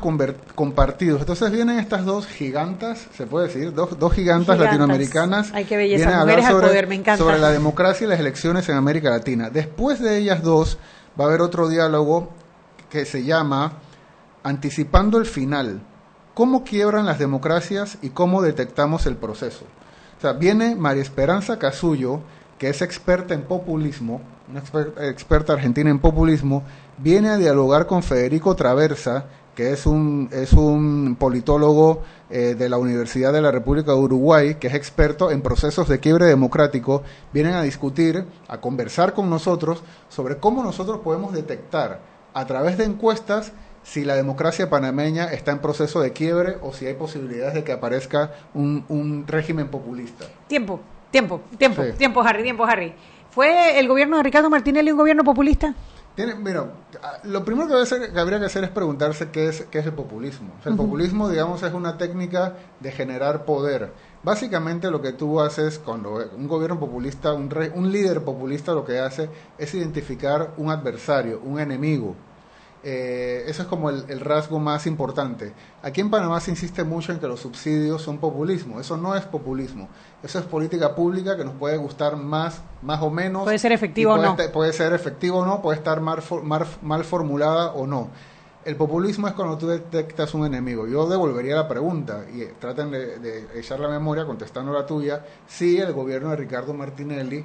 [0.55, 1.21] compartidos.
[1.21, 5.53] Entonces vienen estas dos gigantas, se puede decir, dos, dos gigantas, gigantas, latinoamericanas.
[5.53, 7.23] Hay que belleza, mujeres al sobre, poder, me encanta.
[7.23, 9.49] Sobre la democracia y las elecciones en América Latina.
[9.49, 10.50] Después de ellas dos
[11.19, 12.29] va a haber otro diálogo
[12.89, 13.73] que se llama
[14.43, 15.81] anticipando el final,
[16.33, 19.65] cómo quiebran las democracias y cómo detectamos el proceso.
[20.17, 22.21] O sea, viene María Esperanza Casullo,
[22.57, 26.63] que es experta en populismo, una exper experta argentina en populismo,
[26.97, 29.25] viene a dialogar con Federico Traversa,
[29.55, 34.55] que es un, es un politólogo eh, de la Universidad de la República de Uruguay,
[34.55, 39.83] que es experto en procesos de quiebre democrático, vienen a discutir, a conversar con nosotros
[40.09, 41.99] sobre cómo nosotros podemos detectar
[42.33, 43.51] a través de encuestas
[43.83, 47.71] si la democracia panameña está en proceso de quiebre o si hay posibilidades de que
[47.71, 50.25] aparezca un, un régimen populista.
[50.47, 50.79] Tiempo,
[51.09, 51.91] tiempo, tiempo, Sí.
[51.97, 52.93] tiempo, Harry, tiempo, Harry.
[53.31, 55.73] ¿Fue el gobierno de Ricardo Martinelli un gobierno populista?
[56.15, 56.65] Tiene, mira,
[57.23, 59.93] lo primero que, hacer, que, habría que hacer es preguntarse qué es, qué es el
[59.93, 60.53] populismo.
[60.59, 63.93] O sea, el populismo, digamos, es una técnica de generar poder.
[64.21, 68.83] Básicamente lo que tú haces cuando un gobierno populista, un, re- un líder populista lo
[68.85, 72.15] que hace es identificar un adversario, un enemigo.
[72.83, 75.53] Eh, eso es como el, el rasgo más importante.
[75.83, 78.79] Aquí en Panamá se insiste mucho en que los subsidios son populismo.
[78.79, 79.87] Eso no es populismo.
[80.23, 83.43] Eso es política pública que nos puede gustar más, más o menos.
[83.43, 84.35] Puede ser efectivo o no.
[84.51, 88.09] Puede ser efectivo o no, puede estar mal, for- mal- mal formulada o no.
[88.65, 90.87] El populismo es cuando tú detectas un enemigo.
[90.87, 95.25] Yo devolvería la pregunta y eh, traten de, de echar la memoria contestando la tuya
[95.47, 97.43] si el gobierno de Ricardo Martinelli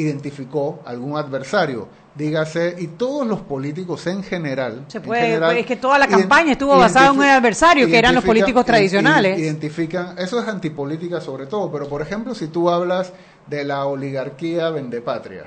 [0.00, 1.88] identificó algún adversario.
[2.14, 4.84] Dígase, y todos los políticos en general.
[4.88, 7.98] Se en puede, general, es que toda la campaña estuvo basada en un adversario, que
[7.98, 9.38] eran los políticos tradicionales.
[9.38, 13.12] Identifican, eso es antipolítica sobre todo, pero por ejemplo, si tú hablas
[13.46, 15.44] de la oligarquía vendepatria,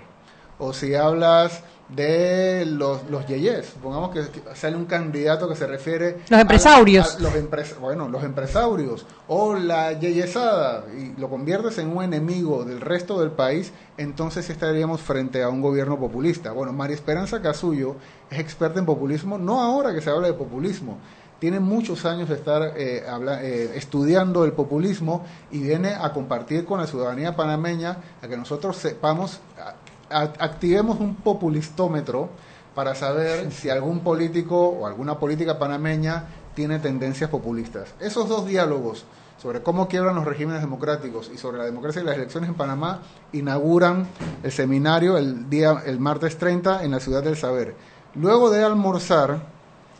[0.59, 4.23] o si hablas de los, los yeyes, supongamos que
[4.55, 7.15] sale un candidato que se refiere Los a- empresarios.
[7.15, 12.63] a los empres- bueno, los empresarios o la yeyesada y lo conviertes en un enemigo
[12.63, 16.51] del resto del país, entonces estaríamos frente a un gobierno populista.
[16.51, 17.95] Bueno, María Esperanza Casullo
[18.31, 20.97] es experta en populismo, no ahora que se habla de populismo,
[21.39, 26.63] tiene muchos años de estar eh, habla- eh, estudiando el populismo y viene a compartir
[26.65, 29.41] con la ciudadanía panameña a que nosotros sepamos,
[30.13, 32.29] activemos un populistómetro
[32.75, 37.93] para saber si algún político o alguna política panameña tiene tendencias populistas.
[37.99, 39.05] Esos dos diálogos
[39.41, 43.01] sobre cómo quiebran los regímenes democráticos y sobre la democracia y las elecciones en Panamá
[43.33, 44.07] inauguran
[44.41, 47.75] el seminario el día el martes 30 en la ciudad del saber.
[48.15, 49.41] Luego de almorzar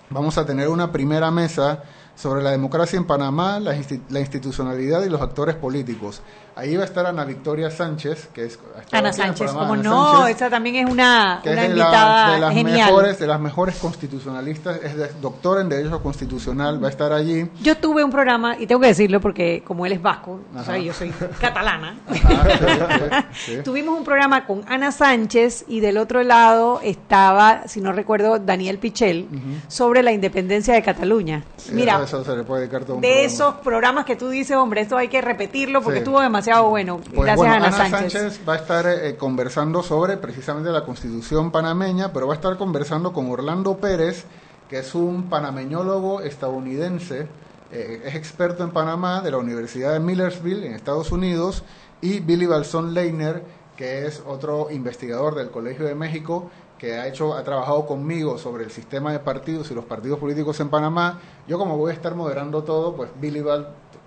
[0.09, 1.83] vamos a tener una primera mesa
[2.15, 3.75] sobre la democracia en Panamá, la,
[4.09, 6.21] la institucionalidad y los actores políticos.
[6.55, 8.59] Ahí va a estar Ana Victoria Sánchez, que es
[8.91, 12.33] Ana Sánchez, como no, Sánchez, esa también es una, que una es de, la- invitada
[12.35, 12.75] de las genial.
[12.91, 17.49] mejores de las mejores constitucionalistas, es de- doctora en Derecho Constitucional, va a estar allí.
[17.61, 20.77] Yo tuve un programa, y tengo que decirlo porque como él es vasco, o sea,
[20.77, 21.09] yo soy
[21.41, 23.63] catalana, Ajá, sí, sí, sí.
[23.63, 28.77] tuvimos un programa con Ana Sánchez y del otro lado estaba, si no recuerdo, Daniel
[28.77, 29.27] Pichel,
[29.67, 31.43] sobre la independencia de Cataluña.
[31.71, 33.27] Mira, eso, se le puede dedicar todo un de programa.
[33.33, 36.03] esos programas que tú dices, hombre, esto hay que repetirlo porque Sí.
[36.03, 36.97] estuvo demasiado bueno.
[36.97, 38.13] Pues, Gracias bueno, a Ana, Ana Sánchez.
[38.13, 42.57] Sánchez va a estar eh, conversando sobre precisamente la constitución panameña, pero va a estar
[42.57, 44.25] conversando con Orlando Pérez,
[44.69, 47.27] que es un panameñólogo estadounidense,
[47.71, 51.63] eh, es experto en Panamá de la Universidad de Millersville en Estados Unidos,
[52.01, 53.43] y Billy Balsón Leiner,
[53.77, 58.65] que es otro investigador del Colegio de México, que ha hecho, ha trabajado conmigo sobre
[58.65, 61.19] el sistema de partidos y los partidos políticos en Panamá.
[61.47, 63.41] Yo como voy a estar moderando todo, pues Billy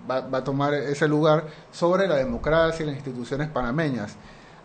[0.09, 4.15] va, va a tomar ese lugar sobre la democracia y las instituciones panameñas.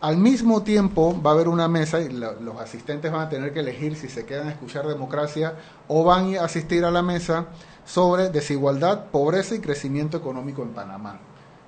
[0.01, 3.53] Al mismo tiempo va a haber una mesa y la- los asistentes van a tener
[3.53, 5.55] que elegir si se quedan a escuchar democracia
[5.89, 7.47] o van a asistir a la mesa
[7.87, 11.19] sobre desigualdad, pobreza y crecimiento económico en Panamá,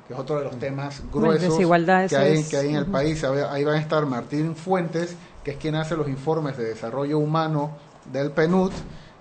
[0.08, 1.54] que es otro de los temas Bueno, gruesos
[2.10, 3.22] que hay, es- que hay en el país.
[3.24, 5.14] Ahí va a estar Martín Fuentes,
[5.44, 7.70] que es quien hace los informes de desarrollo humano
[8.12, 8.72] del PNUD,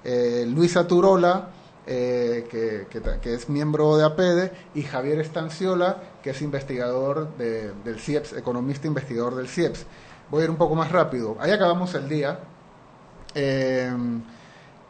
[0.03, 1.49] eh, Luisa Turola,
[1.85, 8.87] eh, que, es miembro de APEDE, y Javier Estanciola, que es investigador del CIEPS, economista
[8.87, 9.85] investigador del CIEPS.
[10.29, 11.37] Voy a ir un poco más rápido.
[11.39, 12.39] Ahí acabamos el día.
[13.35, 13.91] Eh,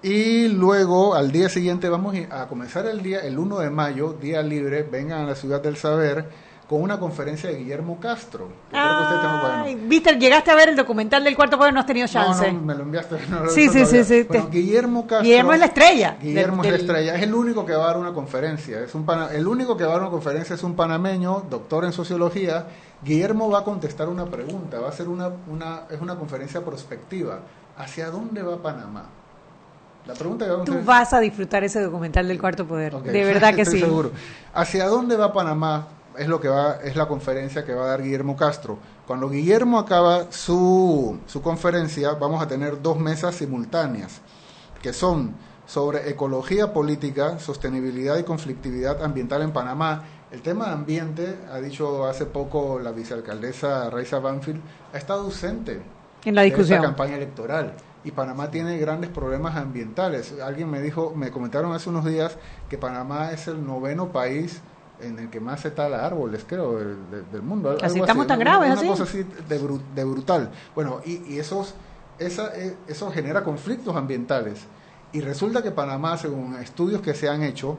[0.03, 4.43] y luego, al día siguiente, vamos a comenzar el día, el 1 de mayo, día
[4.43, 6.29] libre, vengan a la ciudad del saber
[6.73, 8.49] con una conferencia de Guillermo Castro.
[8.71, 12.51] Ay, Víctor, llegaste a ver el documental del cuarto poder, no has tenido chance.
[12.51, 13.15] No, no, me lo enviaste.
[13.29, 15.21] No sí, sí, sí, sí, Guillermo Castro.
[15.21, 16.17] Guillermo es la estrella.
[16.19, 17.15] Guillermo es la estrella.
[17.15, 18.79] Es el único que va a dar una conferencia.
[18.79, 21.93] Es un el único que va a dar una conferencia es un panameño, doctor en
[21.93, 22.65] sociología.
[23.03, 24.79] Guillermo va a contestar una pregunta.
[24.79, 27.41] Va a ser una, una, es una conferencia prospectiva.
[27.77, 29.05] ¿Hacia dónde va Panamá?
[30.07, 32.95] La pregunta que vamos Tú vas a disfrutar ese documental del Cuarto Poder.
[32.95, 33.79] De verdad que sí.
[33.79, 34.11] seguro.
[34.55, 35.87] ¿Hacia dónde va Panamá?
[36.17, 38.77] Es lo que va, es la conferencia que va a dar Guillermo Castro.
[39.07, 44.21] Cuando Guillermo acaba su, su conferencia, vamos a tener dos mesas simultáneas,
[44.81, 45.35] que son
[45.65, 50.03] sobre ecología política, sostenibilidad y conflictividad ambiental en Panamá.
[50.31, 54.61] El tema de ambiente, ha dicho hace poco la vicealcaldesa Raiza Banfield,
[54.93, 55.81] ha estado ausente
[56.25, 56.81] en la discusión.
[56.81, 57.73] De campaña electoral.
[58.03, 60.33] Y Panamá tiene grandes problemas ambientales.
[60.41, 62.37] Alguien me dijo, me comentaron hace unos días
[62.69, 64.61] que Panamá es el noveno país
[65.03, 67.77] en el que más se tala árboles, creo, del, mundo.
[67.81, 70.51] Así estamos tan graves, una, cosa así de, brutal.
[70.73, 71.75] Bueno, y, esos,
[72.19, 74.65] esa, eh, eso genera conflictos ambientales.
[75.11, 77.77] Y resulta que Panamá, según estudios que se han hecho,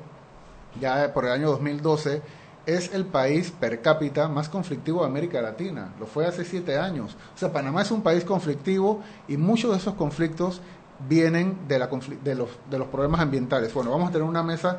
[0.81, 2.23] ya por el año 2012,
[2.67, 5.93] es el país per cápita más conflictivo de América Latina.
[5.99, 7.17] Lo fue hace siete años.
[7.35, 10.61] O sea, Panamá es un país conflictivo y muchos de esos conflictos
[11.09, 11.89] vienen de, la,
[12.23, 13.73] de, los, de los problemas ambientales.
[13.75, 14.79] Bueno, vamos a tener una mesa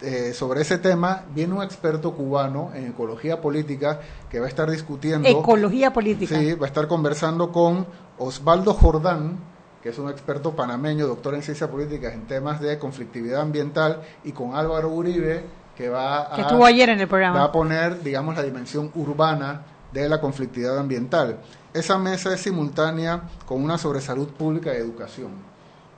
[0.00, 1.24] eh, sobre ese tema.
[1.34, 5.28] Viene un experto cubano en ecología política que va a estar discutiendo.
[5.28, 6.38] Ecología política.
[6.38, 7.86] Sí, va a estar conversando con
[8.18, 9.38] Osvaldo Jordán,
[9.82, 14.32] que es un experto panameño, doctor en ciencias políticas en temas de conflictividad ambiental, y
[14.32, 15.44] con Álvaro Uribe,
[15.76, 17.38] que va a, que estuvo ayer en el programa.
[17.38, 19.62] va a poner, digamos, la dimensión urbana
[20.02, 21.38] de la conflictividad ambiental.
[21.72, 25.32] Esa mesa es simultánea con una sobre salud pública y educación,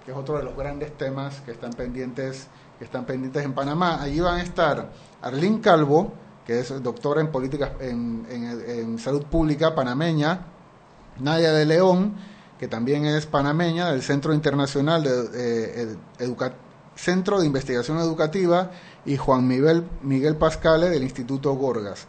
[0.05, 4.03] que es otro de los grandes temas que están pendientes, que están pendientes en Panamá.
[4.03, 4.91] Allí van a estar
[5.23, 6.13] Arlín Calvo,
[6.47, 10.47] que es doctora en políticas en, salud pública panameña,
[11.21, 12.15] Nadia de León,
[12.59, 15.97] que también es panameña, del Centro Internacional de
[16.97, 18.73] Centro de Investigación Educativa,
[19.09, 22.07] y Juan Miguel, Miguel Pascale del Instituto Gorgas.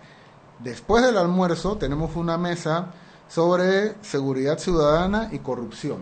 [0.59, 2.87] Después del almuerzo tenemos una mesa
[3.29, 5.99] sobre seguridad ciudadana y corrupción,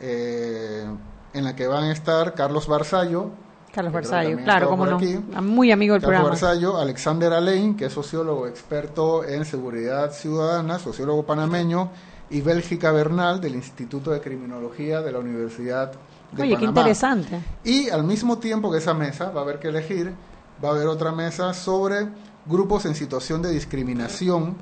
[0.00, 0.84] eh,
[1.32, 3.30] en la que van a estar Carlos Barzallo.
[3.72, 4.98] Carlos Barzallo, claro, como no.
[5.40, 11.24] Muy amigo del Carlos Barzallo, Alexander Alain, que es sociólogo experto en seguridad ciudadana, sociólogo
[11.24, 11.90] panameño,
[12.28, 15.92] y Bélgica Bernal, del Instituto de Criminología de la Universidad
[16.32, 17.40] de Oye, qué interesante.
[17.64, 20.14] Y al mismo tiempo que esa mesa, va a haber que elegir,
[20.62, 22.08] va a haber otra mesa sobre
[22.46, 24.56] grupos en situación de discriminación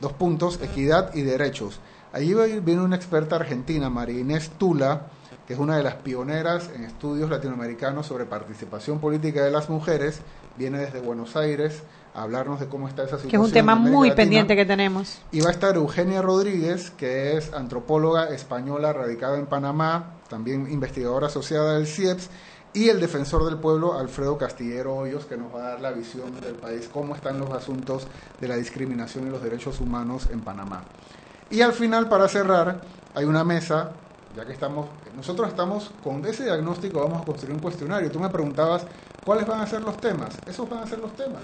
[0.00, 1.80] Dos puntos, equidad y derechos.
[2.12, 5.06] Allí viene una experta argentina, María Inés Tula,
[5.46, 10.20] que es una de las pioneras en estudios latinoamericanos sobre participación política de las mujeres.
[10.56, 11.82] Viene desde Buenos Aires
[12.12, 13.30] a hablarnos de cómo está esa situación.
[13.30, 15.20] Que es un tema muy pendiente que tenemos.
[15.32, 21.28] Y va a estar Eugenia Rodríguez, que es antropóloga española radicada en Panamá, también investigadora
[21.28, 22.28] asociada del CIEPS
[22.74, 26.40] y el defensor del pueblo, Alfredo Castillero Hoyos, que nos va a dar la visión
[26.40, 28.08] del país, cómo están los asuntos
[28.40, 30.82] de la discriminación y los derechos humanos en Panamá.
[31.50, 32.80] Y al final, para cerrar,
[33.14, 33.92] hay una mesa,
[34.36, 38.10] ya que estamos, nosotros estamos con ese diagnóstico, vamos a construir un cuestionario.
[38.10, 38.84] Tú me preguntabas
[39.24, 40.36] cuáles van a ser los temas.
[40.44, 41.42] Esos van a ser los temas.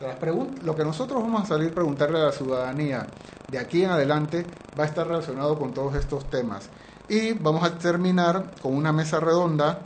[0.00, 0.16] Las
[0.64, 3.06] lo que nosotros vamos a salir a preguntarle a la ciudadanía
[3.50, 4.46] de aquí en adelante
[4.78, 6.70] va a estar relacionado con todos estos temas.
[7.08, 9.78] Y vamos a terminar con una mesa redonda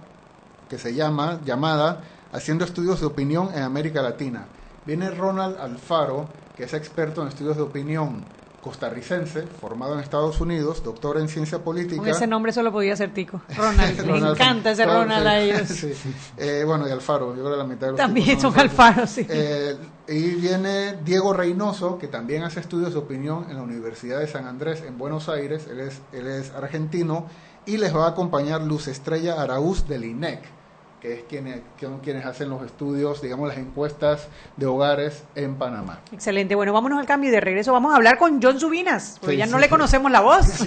[0.69, 2.03] que se llama, llamada
[2.33, 4.47] Haciendo Estudios de Opinión en América Latina.
[4.85, 8.25] Viene Ronald Alfaro, que es experto en estudios de opinión
[8.61, 11.97] costarricense, formado en Estados Unidos, doctor en ciencia política.
[11.97, 13.41] Con ese nombre solo podía ser Tico.
[13.57, 15.69] Ronald, me encanta ese Ronald a ellos.
[16.37, 19.27] Eh, bueno, y Alfaro, yo creo que la mitad de los También son Alfaro, sí.
[19.29, 19.77] Eh,
[20.09, 24.47] y viene Diego Reynoso, que también hace estudios de opinión en la Universidad de San
[24.47, 25.67] Andrés, en Buenos Aires.
[25.71, 27.27] Él es, él es argentino.
[27.67, 30.58] Y les va a acompañar Luz Estrella Araúz del INEC
[31.01, 35.57] que es quienes, que son quienes hacen los estudios, digamos, las encuestas de hogares en
[35.57, 36.01] Panamá.
[36.13, 36.55] Excelente.
[36.55, 39.47] Bueno, vámonos al cambio y de regreso vamos a hablar con John Subinas, porque ya
[39.47, 40.47] no le conocemos la voz.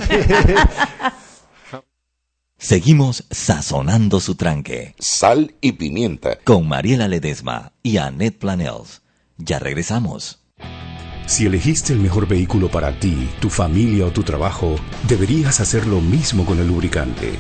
[2.58, 4.94] Seguimos sazonando su tranque.
[5.00, 6.38] Sal y pimienta.
[6.44, 9.02] Con Mariela Ledesma y Annette Planels.
[9.38, 10.42] Ya regresamos.
[11.26, 14.76] Si elegiste el mejor vehículo para ti, tu familia o tu trabajo,
[15.08, 17.40] deberías hacer lo mismo con el lubricante.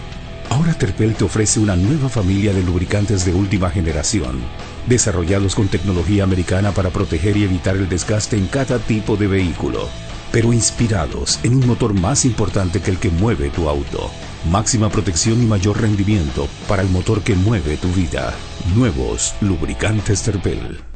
[0.52, 4.41] Ahora Terpel te ofrece una nueva familia de lubricantes de última generación,
[4.86, 9.88] desarrollados con tecnología americana para proteger y evitar el desgaste en cada tipo de vehículo,
[10.30, 14.12] pero inspirados en un motor más importante que el que mueve tu auto.
[14.49, 18.34] Máxima protección y mayor rendimiento para el motor que mueve tu vida.
[18.76, 20.91] Nuevos lubricantes Terpel.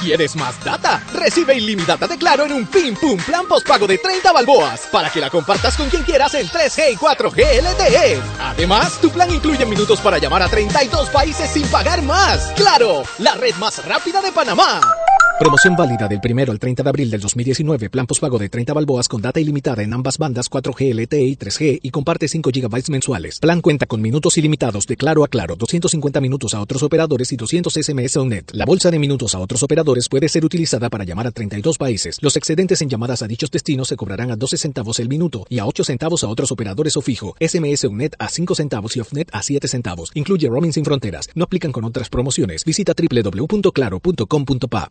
[0.00, 1.02] ¿Quieres más data?
[1.12, 5.20] Recibe ilimitada de Claro en un Pim Pum Plan Postpago de 30 balboas para que
[5.20, 8.22] la compartas con quien quieras en 3G y 4G LTE.
[8.40, 12.52] Además, tu plan incluye minutos para llamar a 32 países sin pagar más.
[12.56, 13.04] ¡Claro!
[13.18, 14.80] La red más rápida de Panamá.
[15.38, 17.90] Promoción válida del 1 al 30 de abril del 2019.
[17.90, 21.80] Plan postpago de 30 balboas con data ilimitada en ambas bandas 4G LTE y 3G
[21.82, 23.40] y comparte 5 GB mensuales.
[23.40, 27.36] Plan cuenta con minutos ilimitados de Claro a Claro, 250 minutos a otros operadores y
[27.36, 28.50] 200 SMS o net.
[28.52, 32.18] La bolsa de minutos a otros operadores puede ser utilizada para llamar a 32 países.
[32.20, 35.58] Los excedentes en llamadas a dichos destinos se cobrarán a 12 centavos el minuto y
[35.58, 37.34] a 8 centavos a otros operadores o fijo.
[37.40, 40.12] SMS o net a 5 centavos y OFNET a 7 centavos.
[40.14, 41.28] Incluye roaming sin fronteras.
[41.34, 42.64] No aplican con otras promociones.
[42.64, 44.90] Visita www.claro.com.pa.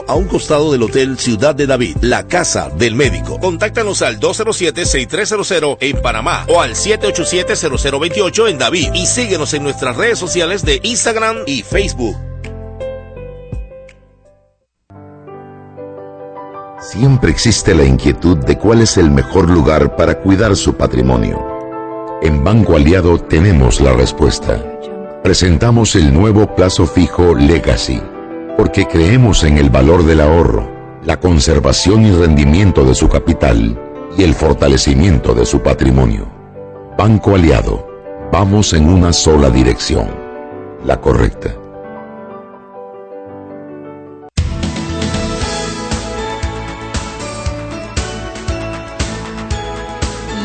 [0.07, 3.39] a un costado del Hotel Ciudad de David, la casa del médico.
[3.39, 10.19] Contáctanos al 207-6300 en Panamá o al 787-0028 en David y síguenos en nuestras redes
[10.19, 12.17] sociales de Instagram y Facebook.
[16.81, 21.39] Siempre existe la inquietud de cuál es el mejor lugar para cuidar su patrimonio.
[22.21, 24.61] En Banco Aliado tenemos la respuesta.
[25.23, 28.01] Presentamos el nuevo plazo fijo Legacy
[28.61, 30.69] porque creemos en el valor del ahorro,
[31.03, 33.75] la conservación y rendimiento de su capital
[34.15, 36.27] y el fortalecimiento de su patrimonio.
[36.95, 37.87] Banco Aliado,
[38.31, 40.11] vamos en una sola dirección,
[40.85, 41.55] la correcta.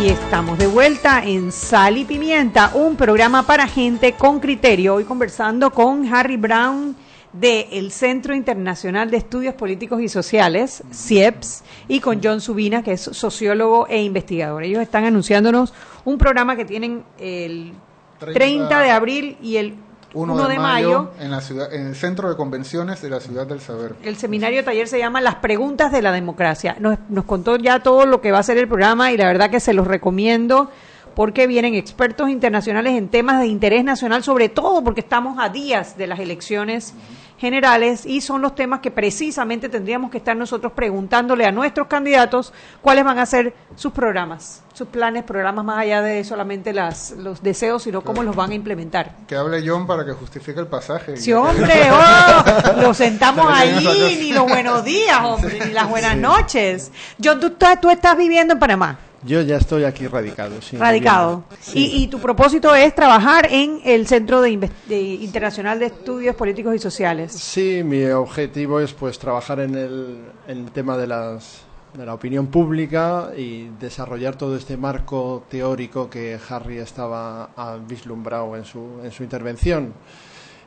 [0.03, 4.95] Y estamos de vuelta en Sal y Pimienta, un programa para gente con criterio.
[4.95, 6.97] Hoy conversando con Harry Brown
[7.41, 13.03] del Centro Internacional de Estudios Políticos y Sociales, CIEPS, y con John Subina, que es
[13.03, 14.63] sociólogo e investigador.
[14.63, 15.75] Ellos están anunciándonos
[16.05, 17.73] un programa que tienen el
[18.19, 19.75] 30, de abril y el
[20.15, 23.61] 1, de, mayo, en, la ciudad, en el Centro de Convenciones de la Ciudad del
[23.61, 23.95] Saber.
[24.03, 26.77] El seminario taller se llama Las Preguntas de la Democracia.
[26.81, 29.51] Nos, nos contó ya todo lo que va a ser el programa y la verdad
[29.51, 30.71] que se los recomiendo
[31.17, 35.97] porque vienen expertos internacionales en temas de interés nacional, sobre todo porque estamos a días
[35.97, 36.95] de las elecciones
[37.39, 42.53] generales y son los temas que precisamente tendríamos que estar nosotros preguntándole a nuestros candidatos
[42.83, 47.43] cuáles van a ser sus programas, sus planes, programas más allá de solamente las, los
[47.43, 49.13] deseos, sino cómo los van a implementar.
[49.27, 51.17] Que hable John para que justifique el pasaje.
[51.17, 56.91] Sí, hombre, oh, lo sentamos ahí, ni los buenos días, hombre, ni las buenas noches.
[57.23, 58.99] John, ¿tú, tú estás viviendo en Panamá.
[59.23, 60.77] Yo ya estoy aquí radicado, sí.
[60.77, 61.45] Radicado.
[61.75, 67.33] Y, tu propósito es trabajar en el Centro de, Internacional de Estudios Políticos y Sociales.
[67.33, 72.15] Sí, mi objetivo es pues trabajar en el, en el tema de las de la
[72.15, 77.49] opinión pública y desarrollar todo este marco teórico que Harry estaba
[77.89, 79.95] vislumbrado en su, en su intervención.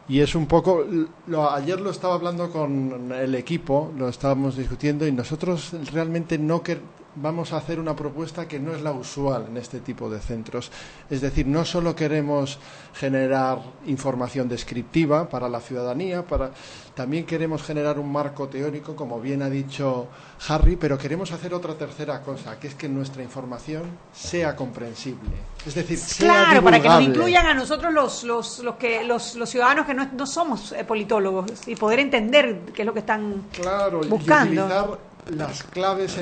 [0.08, 0.84] Y es un poco,
[1.28, 6.64] lo, ayer lo estaba hablando con el equipo, lo estábamos discutiendo y nosotros realmente no,
[6.64, 6.80] que,
[7.22, 10.72] vamos a hacer una propuesta que no es la usual en este tipo de centros.
[11.10, 12.60] Es decir, no solo queremos
[12.94, 16.52] generar información descriptiva para la ciudadanía, para,
[16.94, 20.08] también queremos generar un marco teórico, como bien ha dicho
[20.48, 25.30] Harry, pero queremos hacer otra tercera cosa, que es que nuestra información sea comprensible.
[25.66, 29.36] Es decir, sea claro, para que nos incluyan a nosotros los, los, los que, los,
[29.36, 33.00] los ciudadanos que no, no somos eh, politólogos y poder entender qué es lo que
[33.00, 36.18] están claro, buscando las claves,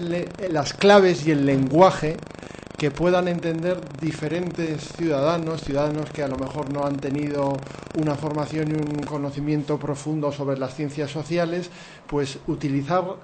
[0.50, 2.18] las claves y el lenguaje
[2.78, 7.58] que puedan entender diferentes ciudadanos, ciudadanos que a lo mejor no han tenido
[7.96, 11.72] una formación y un conocimiento profundo sobre las ciencias sociales,
[12.06, 13.16] pues utilizar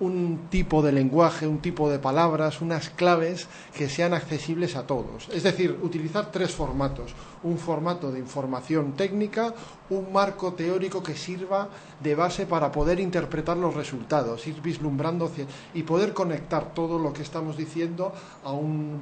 [0.00, 5.28] un tipo de lenguaje, un tipo de palabras, unas claves que sean accesibles a todos.
[5.30, 7.14] Es decir, utilizar tres formatos.
[7.42, 9.54] Un formato de información técnica,
[9.90, 11.68] un marco teórico que sirva
[12.02, 15.30] de base para poder interpretar los resultados, ir vislumbrando
[15.74, 18.12] y poder conectar todo lo que estamos diciendo
[18.44, 19.00] a un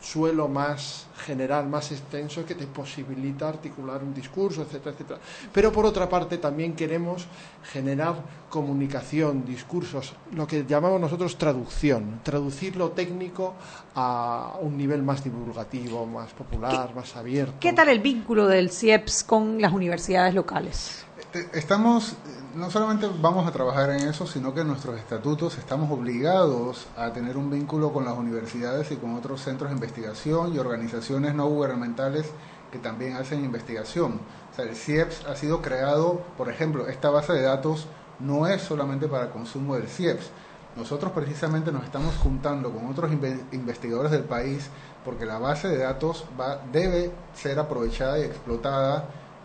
[0.00, 5.20] suelo más general, más extenso, que te posibilita articular un discurso, etcétera, etcétera.
[5.52, 7.26] Pero por otra parte también queremos
[7.62, 8.16] generar
[8.48, 13.54] comunicación, discursos, lo que llamamos nosotros traducción, traducir lo técnico
[13.94, 17.54] a un nivel más divulgativo, más popular, más abierto.
[17.60, 21.04] ¿Qué tal el vínculo del CIEPS con las universidades locales?
[21.32, 22.16] Estamos,
[22.56, 27.12] no solamente vamos a trabajar en eso, sino que en nuestros estatutos estamos obligados a
[27.12, 31.46] tener un vínculo con las universidades y con otros centros de investigación y organizaciones no
[31.46, 32.26] gubernamentales
[32.72, 34.20] que también hacen investigación.
[34.50, 37.86] O sea, el CIEPS ha sido creado, por ejemplo, esta base de datos
[38.18, 40.30] no es solamente para consumo del CIEPS.
[40.74, 43.12] Nosotros precisamente nos estamos juntando con otros
[43.52, 44.68] investigadores del país
[45.04, 49.04] porque la base de datos va, debe ser aprovechada y explotada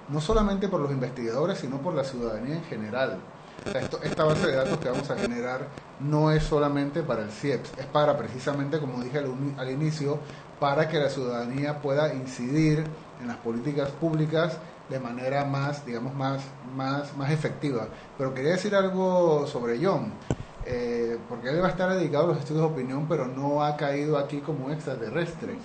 [0.09, 3.19] no solamente por los investigadores, sino por la ciudadanía en general.
[4.03, 5.67] esta base de datos que vamos a generar
[5.99, 9.19] no es solamente para el CIEPS, es para precisamente, como dije
[9.57, 10.19] al, inicio,
[10.59, 12.83] para que la ciudadanía pueda incidir
[13.21, 14.57] en las políticas públicas
[14.89, 16.43] de manera más, digamos, más,
[16.75, 17.87] más, más efectiva.
[18.17, 20.11] Pero quería decir algo sobre John,
[20.65, 23.75] eh, porque él va a estar dedicado a los estudios de opinión, pero no ha
[23.77, 25.55] caído aquí como extraterrestre.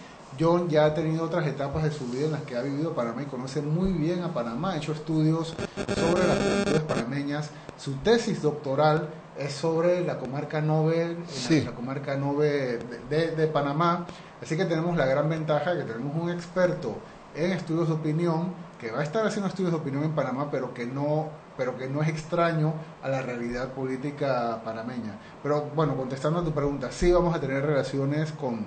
[0.40, 3.22] John ya ha tenido otras etapas de su vida en las que ha vivido Panamá
[3.22, 5.54] y conoce muy bien a Panamá, ha hecho estudios
[5.94, 7.50] sobre las juventudes panameñas.
[7.76, 11.16] Su tesis doctoral es sobre la comarca Nove,
[11.64, 14.06] la, comarca de, Panamá.
[14.42, 16.96] Así que tenemos la gran ventaja de que tenemos un experto
[17.34, 20.72] en estudios de opinión que va a estar haciendo estudios de opinión en Panamá, pero
[20.72, 22.72] que no, pero que no es extraño
[23.02, 25.18] a la realidad política panameña.
[25.42, 28.64] Pero bueno, contestando a tu pregunta, sí vamos a tener relaciones con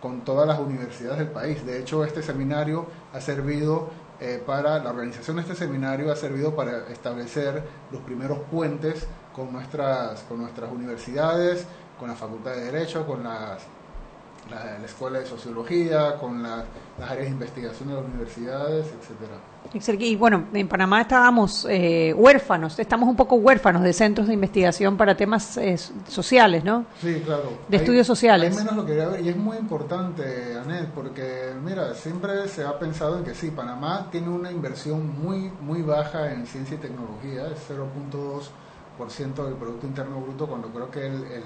[0.00, 1.64] con todas las universidades del país.
[1.64, 3.90] De hecho, este seminario ha servido
[4.20, 9.52] eh, para, la organización de este seminario ha servido para establecer los primeros puentes con
[9.52, 11.66] nuestras, con nuestras universidades,
[12.00, 13.62] con la Facultad de Derecho, con las
[14.50, 16.64] la, Escuela de Sociología, con las
[17.02, 19.38] áreas de investigación de las universidades, etcétera.
[20.00, 24.96] Y bueno, en Panamá estábamos eh, huérfanos, estamos un poco huérfanos de centros de investigación
[24.96, 25.76] para temas eh,
[26.08, 26.86] sociales, ¿no?
[27.00, 27.50] Sí, claro.
[27.68, 28.56] De estudios sociales.
[28.56, 33.34] menos lo y es muy importante, Anet, porque mira, siempre se ha pensado en que
[33.34, 39.54] sí, Panamá tiene una inversión muy, muy baja en ciencia y tecnología, es 0.2% del
[39.54, 41.42] Producto Interno Bruto, cuando creo que el el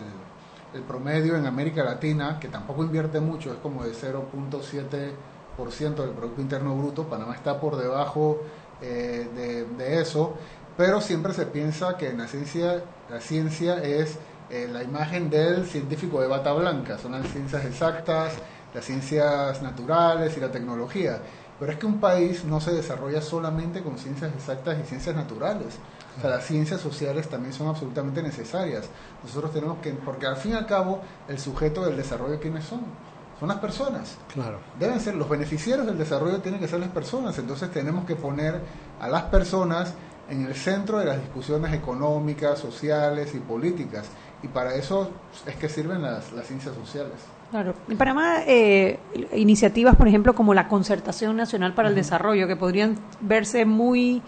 [0.80, 6.76] promedio en América Latina, que tampoco invierte mucho, es como de 0.7% del Producto Interno
[6.76, 8.40] Bruto, Panamá está por debajo
[8.80, 10.34] eh, de, eso,
[10.76, 14.18] pero siempre se piensa que en la ciencia, la ciencia es
[14.50, 18.32] eh, la imagen del científico de bata blanca, son las ciencias exactas,
[18.74, 21.20] las ciencias naturales y la tecnología.
[21.60, 25.78] Pero es que un país no se desarrolla solamente con ciencias exactas y ciencias naturales.
[26.18, 28.88] O sea, las ciencias sociales también son absolutamente necesarias.
[29.22, 32.80] Nosotros tenemos que, porque al fin y al cabo, el sujeto del desarrollo, ¿quiénes son?
[33.38, 34.18] Son las personas.
[34.32, 34.58] Claro.
[34.78, 37.38] Deben ser, los beneficiarios del desarrollo tienen que ser las personas.
[37.38, 38.60] Entonces tenemos que poner
[39.00, 39.94] a las personas
[40.28, 44.08] en el centro de las discusiones económicas, sociales y políticas.
[44.42, 45.10] Y para eso
[45.46, 47.14] es que sirven las, ciencias sociales.
[47.50, 47.74] Claro.
[47.88, 48.98] En Panamá, eh,
[49.34, 54.22] iniciativas, por ejemplo, como la Concertación Nacional para el Desarrollo, que podrían verse muy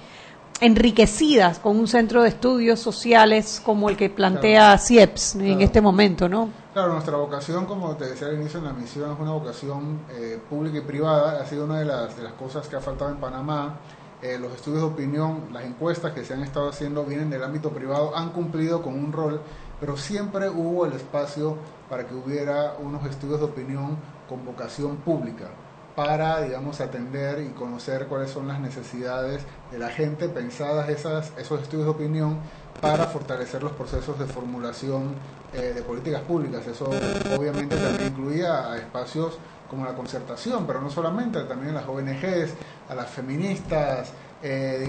[0.60, 6.28] enriquecidas con un centro de estudios sociales como el que plantea CIEPS en este momento,
[6.28, 6.48] ¿no?
[6.72, 10.40] Claro, nuestra vocación, como te decía al inicio en la misión, es una vocación eh,
[10.48, 11.40] pública y privada.
[11.40, 13.78] Ha sido una de las, de las cosas que ha faltado en Panamá.
[14.22, 17.70] Eh, los estudios de opinión, las encuestas que se han estado haciendo vienen del ámbito
[17.70, 19.40] privado, han cumplido con un rol,
[19.78, 21.58] pero siempre hubo el espacio
[21.90, 23.96] para que hubiera unos estudios de opinión
[24.28, 25.50] con vocación pública
[25.94, 31.62] para, digamos, atender y conocer cuáles son las necesidades de la gente, pensadas esas, esos
[31.62, 32.38] estudios de opinión
[32.80, 35.14] para fortalecer los procesos de formulación
[35.52, 36.66] eh, de políticas públicas.
[36.66, 36.90] Eso
[37.38, 39.38] obviamente también incluía a espacios
[39.70, 42.54] como la concertación, pero no solamente, también a las ONGs,
[42.88, 44.12] a las feministas,
[44.46, 44.86] eh,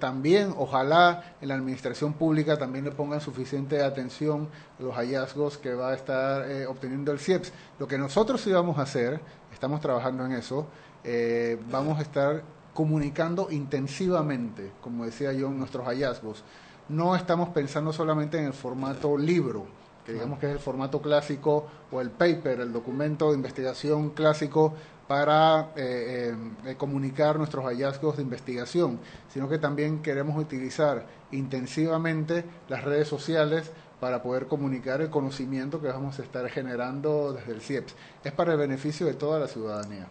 [0.00, 5.72] también ojalá en la administración pública también le pongan suficiente atención a los hallazgos que
[5.72, 7.52] va a estar eh, obteniendo el CIEPS.
[7.78, 9.20] Lo que nosotros íbamos a hacer,
[9.58, 10.68] estamos trabajando en eso,
[11.02, 16.44] eh, vamos a estar comunicando intensivamente, como decía yo, nuestros hallazgos.
[16.88, 19.66] No estamos pensando solamente en el formato libro,
[20.06, 24.74] que digamos que es el formato clásico, o el paper, el documento de investigación clásico
[25.08, 32.84] para eh, eh, comunicar nuestros hallazgos de investigación, sino que también queremos utilizar intensivamente las
[32.84, 37.94] redes sociales para poder comunicar el conocimiento que vamos a estar generando desde el CIEPS.
[38.24, 40.06] Es para el beneficio de toda la ciudadanía.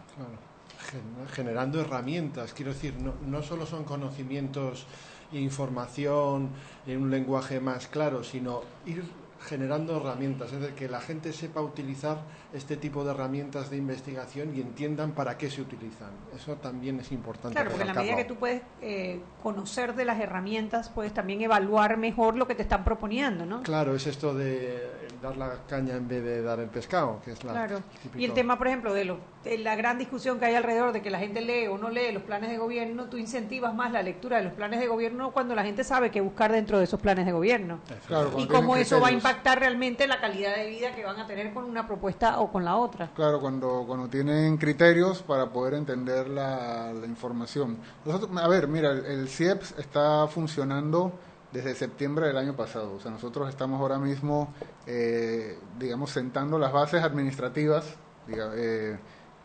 [1.32, 4.86] Generando herramientas, quiero decir, no, no solo son conocimientos
[5.32, 6.50] e información
[6.86, 9.04] en un lenguaje más claro, sino ir
[9.40, 12.18] generando herramientas, es decir, que la gente sepa utilizar
[12.52, 16.10] este tipo de herramientas de investigación y entiendan para qué se utilizan.
[16.34, 17.54] Eso también es importante.
[17.54, 21.40] Claro, porque en la medida que tú puedes eh, conocer de las herramientas, puedes también
[21.40, 23.62] evaluar mejor lo que te están proponiendo, ¿no?
[23.62, 27.44] Claro, es esto de dar la caña en vez de dar el pescado, que es
[27.44, 27.82] la Claro.
[28.16, 31.02] Y el tema, por ejemplo, de, lo, de la gran discusión que hay alrededor de
[31.02, 34.02] que la gente lee o no lee los planes de gobierno, tú incentivas más la
[34.02, 37.00] lectura de los planes de gobierno cuando la gente sabe qué buscar dentro de esos
[37.00, 37.80] planes de gobierno.
[38.06, 41.26] Claro, y cómo eso va a impactar realmente la calidad de vida que van a
[41.26, 43.10] tener con una propuesta o con la otra.
[43.14, 47.78] Claro, cuando, cuando tienen criterios para poder entender la, la información.
[48.04, 51.12] Nosotros, a ver, mira, el CIEPS está funcionando
[51.52, 52.94] desde septiembre del año pasado.
[52.94, 54.52] O sea, nosotros estamos ahora mismo,
[54.86, 57.84] eh, digamos, sentando las bases administrativas
[58.26, 58.98] diga- eh,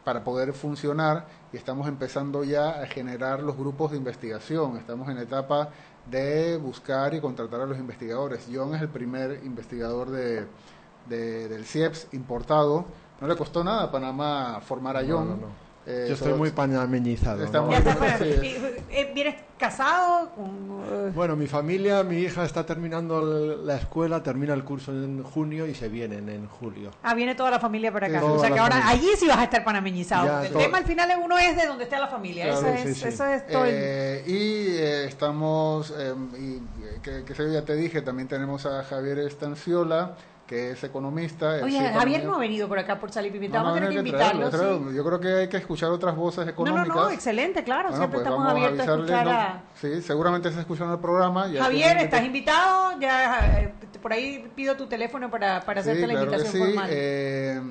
[0.03, 4.75] para poder funcionar y estamos empezando ya a generar los grupos de investigación.
[4.75, 5.69] Estamos en etapa
[6.11, 8.47] de buscar y contratar a los investigadores.
[8.53, 10.45] John es el primer investigador de,
[11.07, 12.83] de- del CIEPS importado.
[13.21, 15.29] No le costó nada a Panamá formar a No, John.
[15.29, 15.62] no, no.
[15.85, 17.43] Eh, Yo estoy muy panameñizado.
[17.43, 17.65] Está ¿no?
[17.65, 18.55] muy- Ya está, bueno, Sí.
[18.89, 20.29] y, ¿Vienes casado?
[21.13, 23.21] Bueno, mi familia, mi hija está terminando
[23.63, 26.91] la escuela, termina el curso en junio y se vienen en julio.
[27.03, 28.19] Ah, viene toda la familia para acá.
[28.21, 28.91] Sí, o sea que ahora familia.
[29.07, 30.25] allí sí vas a estar panameñizado.
[30.27, 30.59] Ya, el todo.
[30.63, 32.45] tema al final es uno es de donde esté la familia.
[32.45, 33.07] Claro, eso, sí, es, sí.
[33.09, 33.65] eso es todo.
[33.65, 36.53] el- Eh, y eh, estamos, eh, y,
[36.85, 40.15] eh, que, que ya te dije, también tenemos a Javier Estanciola,
[40.47, 41.59] que es economista.
[41.63, 43.59] Oye, sí, Javier no ha venido por acá por Sal y Pimienta.
[43.59, 44.49] No, no, Vamos a tener que que invitarlo.
[44.49, 44.89] traerlo.
[44.91, 44.95] sí.
[44.97, 46.87] Yo creo que hay que escuchar otras voces No, económicas.
[46.87, 47.89] no, no, excelente, claro.
[47.89, 49.31] Bueno, siempre pues estamos abiertos a escuchar ¿no?
[49.31, 49.61] a...
[49.75, 51.47] Sí, seguramente está escuchando el programa.
[51.47, 52.99] ya Javier, estás invitado.
[52.99, 56.67] Ya eh, por ahí pido tu teléfono para, para Sí, hacerte la claro que invitación
[56.67, 56.73] sí.
[56.73, 56.89] formal.
[56.91, 57.61] eh,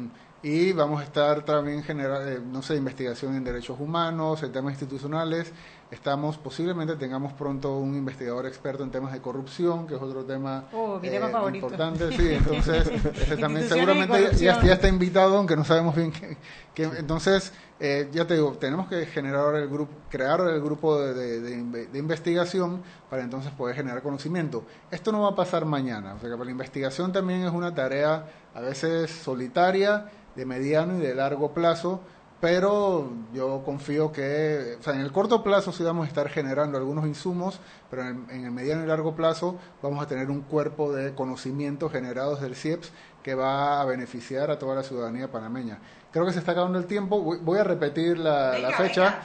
[0.44, 5.52] y vamos a estar también generando, no sé, investigación en derechos humanos, en temas institucionales.
[5.92, 10.64] Estamos, posiblemente tengamos pronto un investigador experto en temas de corrupción, que es otro tema,
[10.72, 11.66] eh, Oh, mi tema favorito.
[11.66, 12.10] importante.
[12.16, 12.86] Sí, entonces,
[13.20, 16.38] ese también seguramente ya, ya está invitado, aunque no sabemos bien qué.
[16.72, 21.12] qué- entonces, eh, ya te digo, tenemos que generar el grupo, crear el grupo de,
[21.12, 24.64] de- de de investigación para entonces poder generar conocimiento.
[24.90, 28.24] Esto no va a pasar mañana, o sea que la investigación también es una tarea
[28.54, 32.00] a veces solitaria, de mediano y de largo plazo,
[32.42, 36.76] pero yo confío que, o sea, en el corto plazo sí vamos a estar generando
[36.76, 40.40] algunos insumos, pero en el, en el mediano y largo plazo vamos a tener un
[40.40, 42.90] cuerpo de conocimientos generados del CIEPS
[43.22, 45.78] que va a beneficiar a toda la ciudadanía panameña.
[46.10, 49.22] Creo que se está acabando el tiempo, voy, voy a repetir la, la Venga, fecha.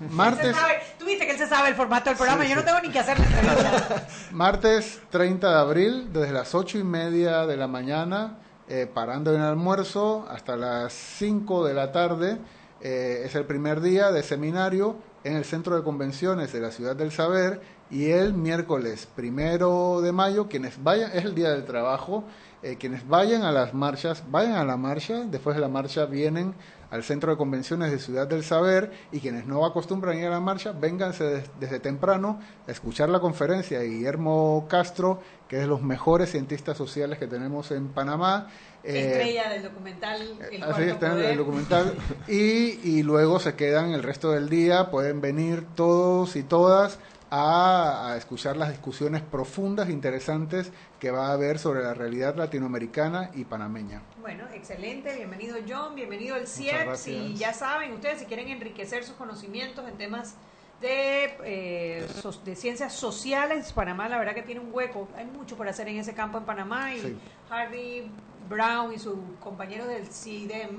[0.00, 0.56] Él Martes,
[0.96, 2.46] Tú viste que él se sabe el formato del programa.
[2.46, 4.06] Yo no tengo ni que hacer la entrevista.
[4.30, 9.40] Martes 30 de abril, desde las ocho y media de la mañana, eh, parando en
[9.40, 12.38] el almuerzo, hasta las 5 de la tarde.
[12.82, 16.96] Eh, es el primer día de seminario en el Centro de Convenciones de la Ciudad
[16.96, 17.60] del Saber.
[17.90, 22.24] Y el miércoles primero de mayo, quienes vayan, es el día del trabajo,
[22.62, 26.54] eh, quienes vayan a las marchas, vayan a la marcha, después de la marcha vienen
[26.90, 30.40] al Centro de Convenciones de Ciudad del Saber y quienes no acostumbran ir a la
[30.40, 35.68] marcha, vénganse des- desde temprano a escuchar la conferencia de Guillermo Castro, que es de
[35.68, 38.48] los mejores cientistas sociales que tenemos en Panamá.
[38.82, 41.94] Eh, Estrella del documental El Así está en el documental.
[42.28, 46.98] Y, y luego se quedan el resto del día, pueden venir todos y todas
[47.30, 53.30] a, a escuchar las discusiones profundas, interesantes que va a haber sobre la realidad latinoamericana
[53.34, 54.02] y panameña.
[54.20, 55.14] Bueno, excelente.
[55.14, 56.84] Bienvenido John, bienvenido el CIEPS.
[56.84, 57.06] gracias.
[57.16, 60.34] Y ya saben, ustedes si quieren enriquecer sus conocimientos en temas
[60.80, 65.08] de, eh, so- de ciencias sociales, Panamá la verdad que tiene un hueco.
[65.16, 67.18] Hay mucho por hacer en ese campo en Panamá y Sí.
[67.48, 68.10] Harvey
[68.48, 70.78] Brown y sus compañeros del CIDEM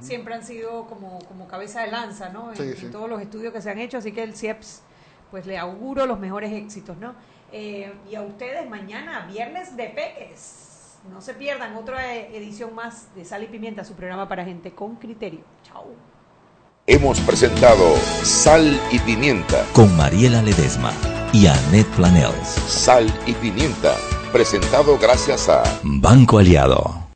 [0.00, 2.50] siempre han sido como, como cabeza de lanza ¿no?
[2.52, 3.96] en, Sí, en todos los estudios que se han hecho.
[3.98, 4.82] Así que el CIEPS
[5.30, 7.14] pues le auguro los mejores éxitos, ¿no?
[7.52, 10.98] Eh, y a ustedes mañana, viernes de Peques.
[11.12, 14.72] No se pierdan otra eh, edición más de Sal y Pimienta, su programa para gente
[14.72, 15.40] con criterio.
[15.62, 15.86] Chao.
[16.86, 19.64] Hemos presentado Sal y Pimienta.
[19.74, 20.92] Con Mariela Ledesma
[21.32, 22.48] y Annette Planels.
[22.48, 23.94] Sal y Pimienta.
[24.32, 27.08] Presentado gracias a Banco Aliado.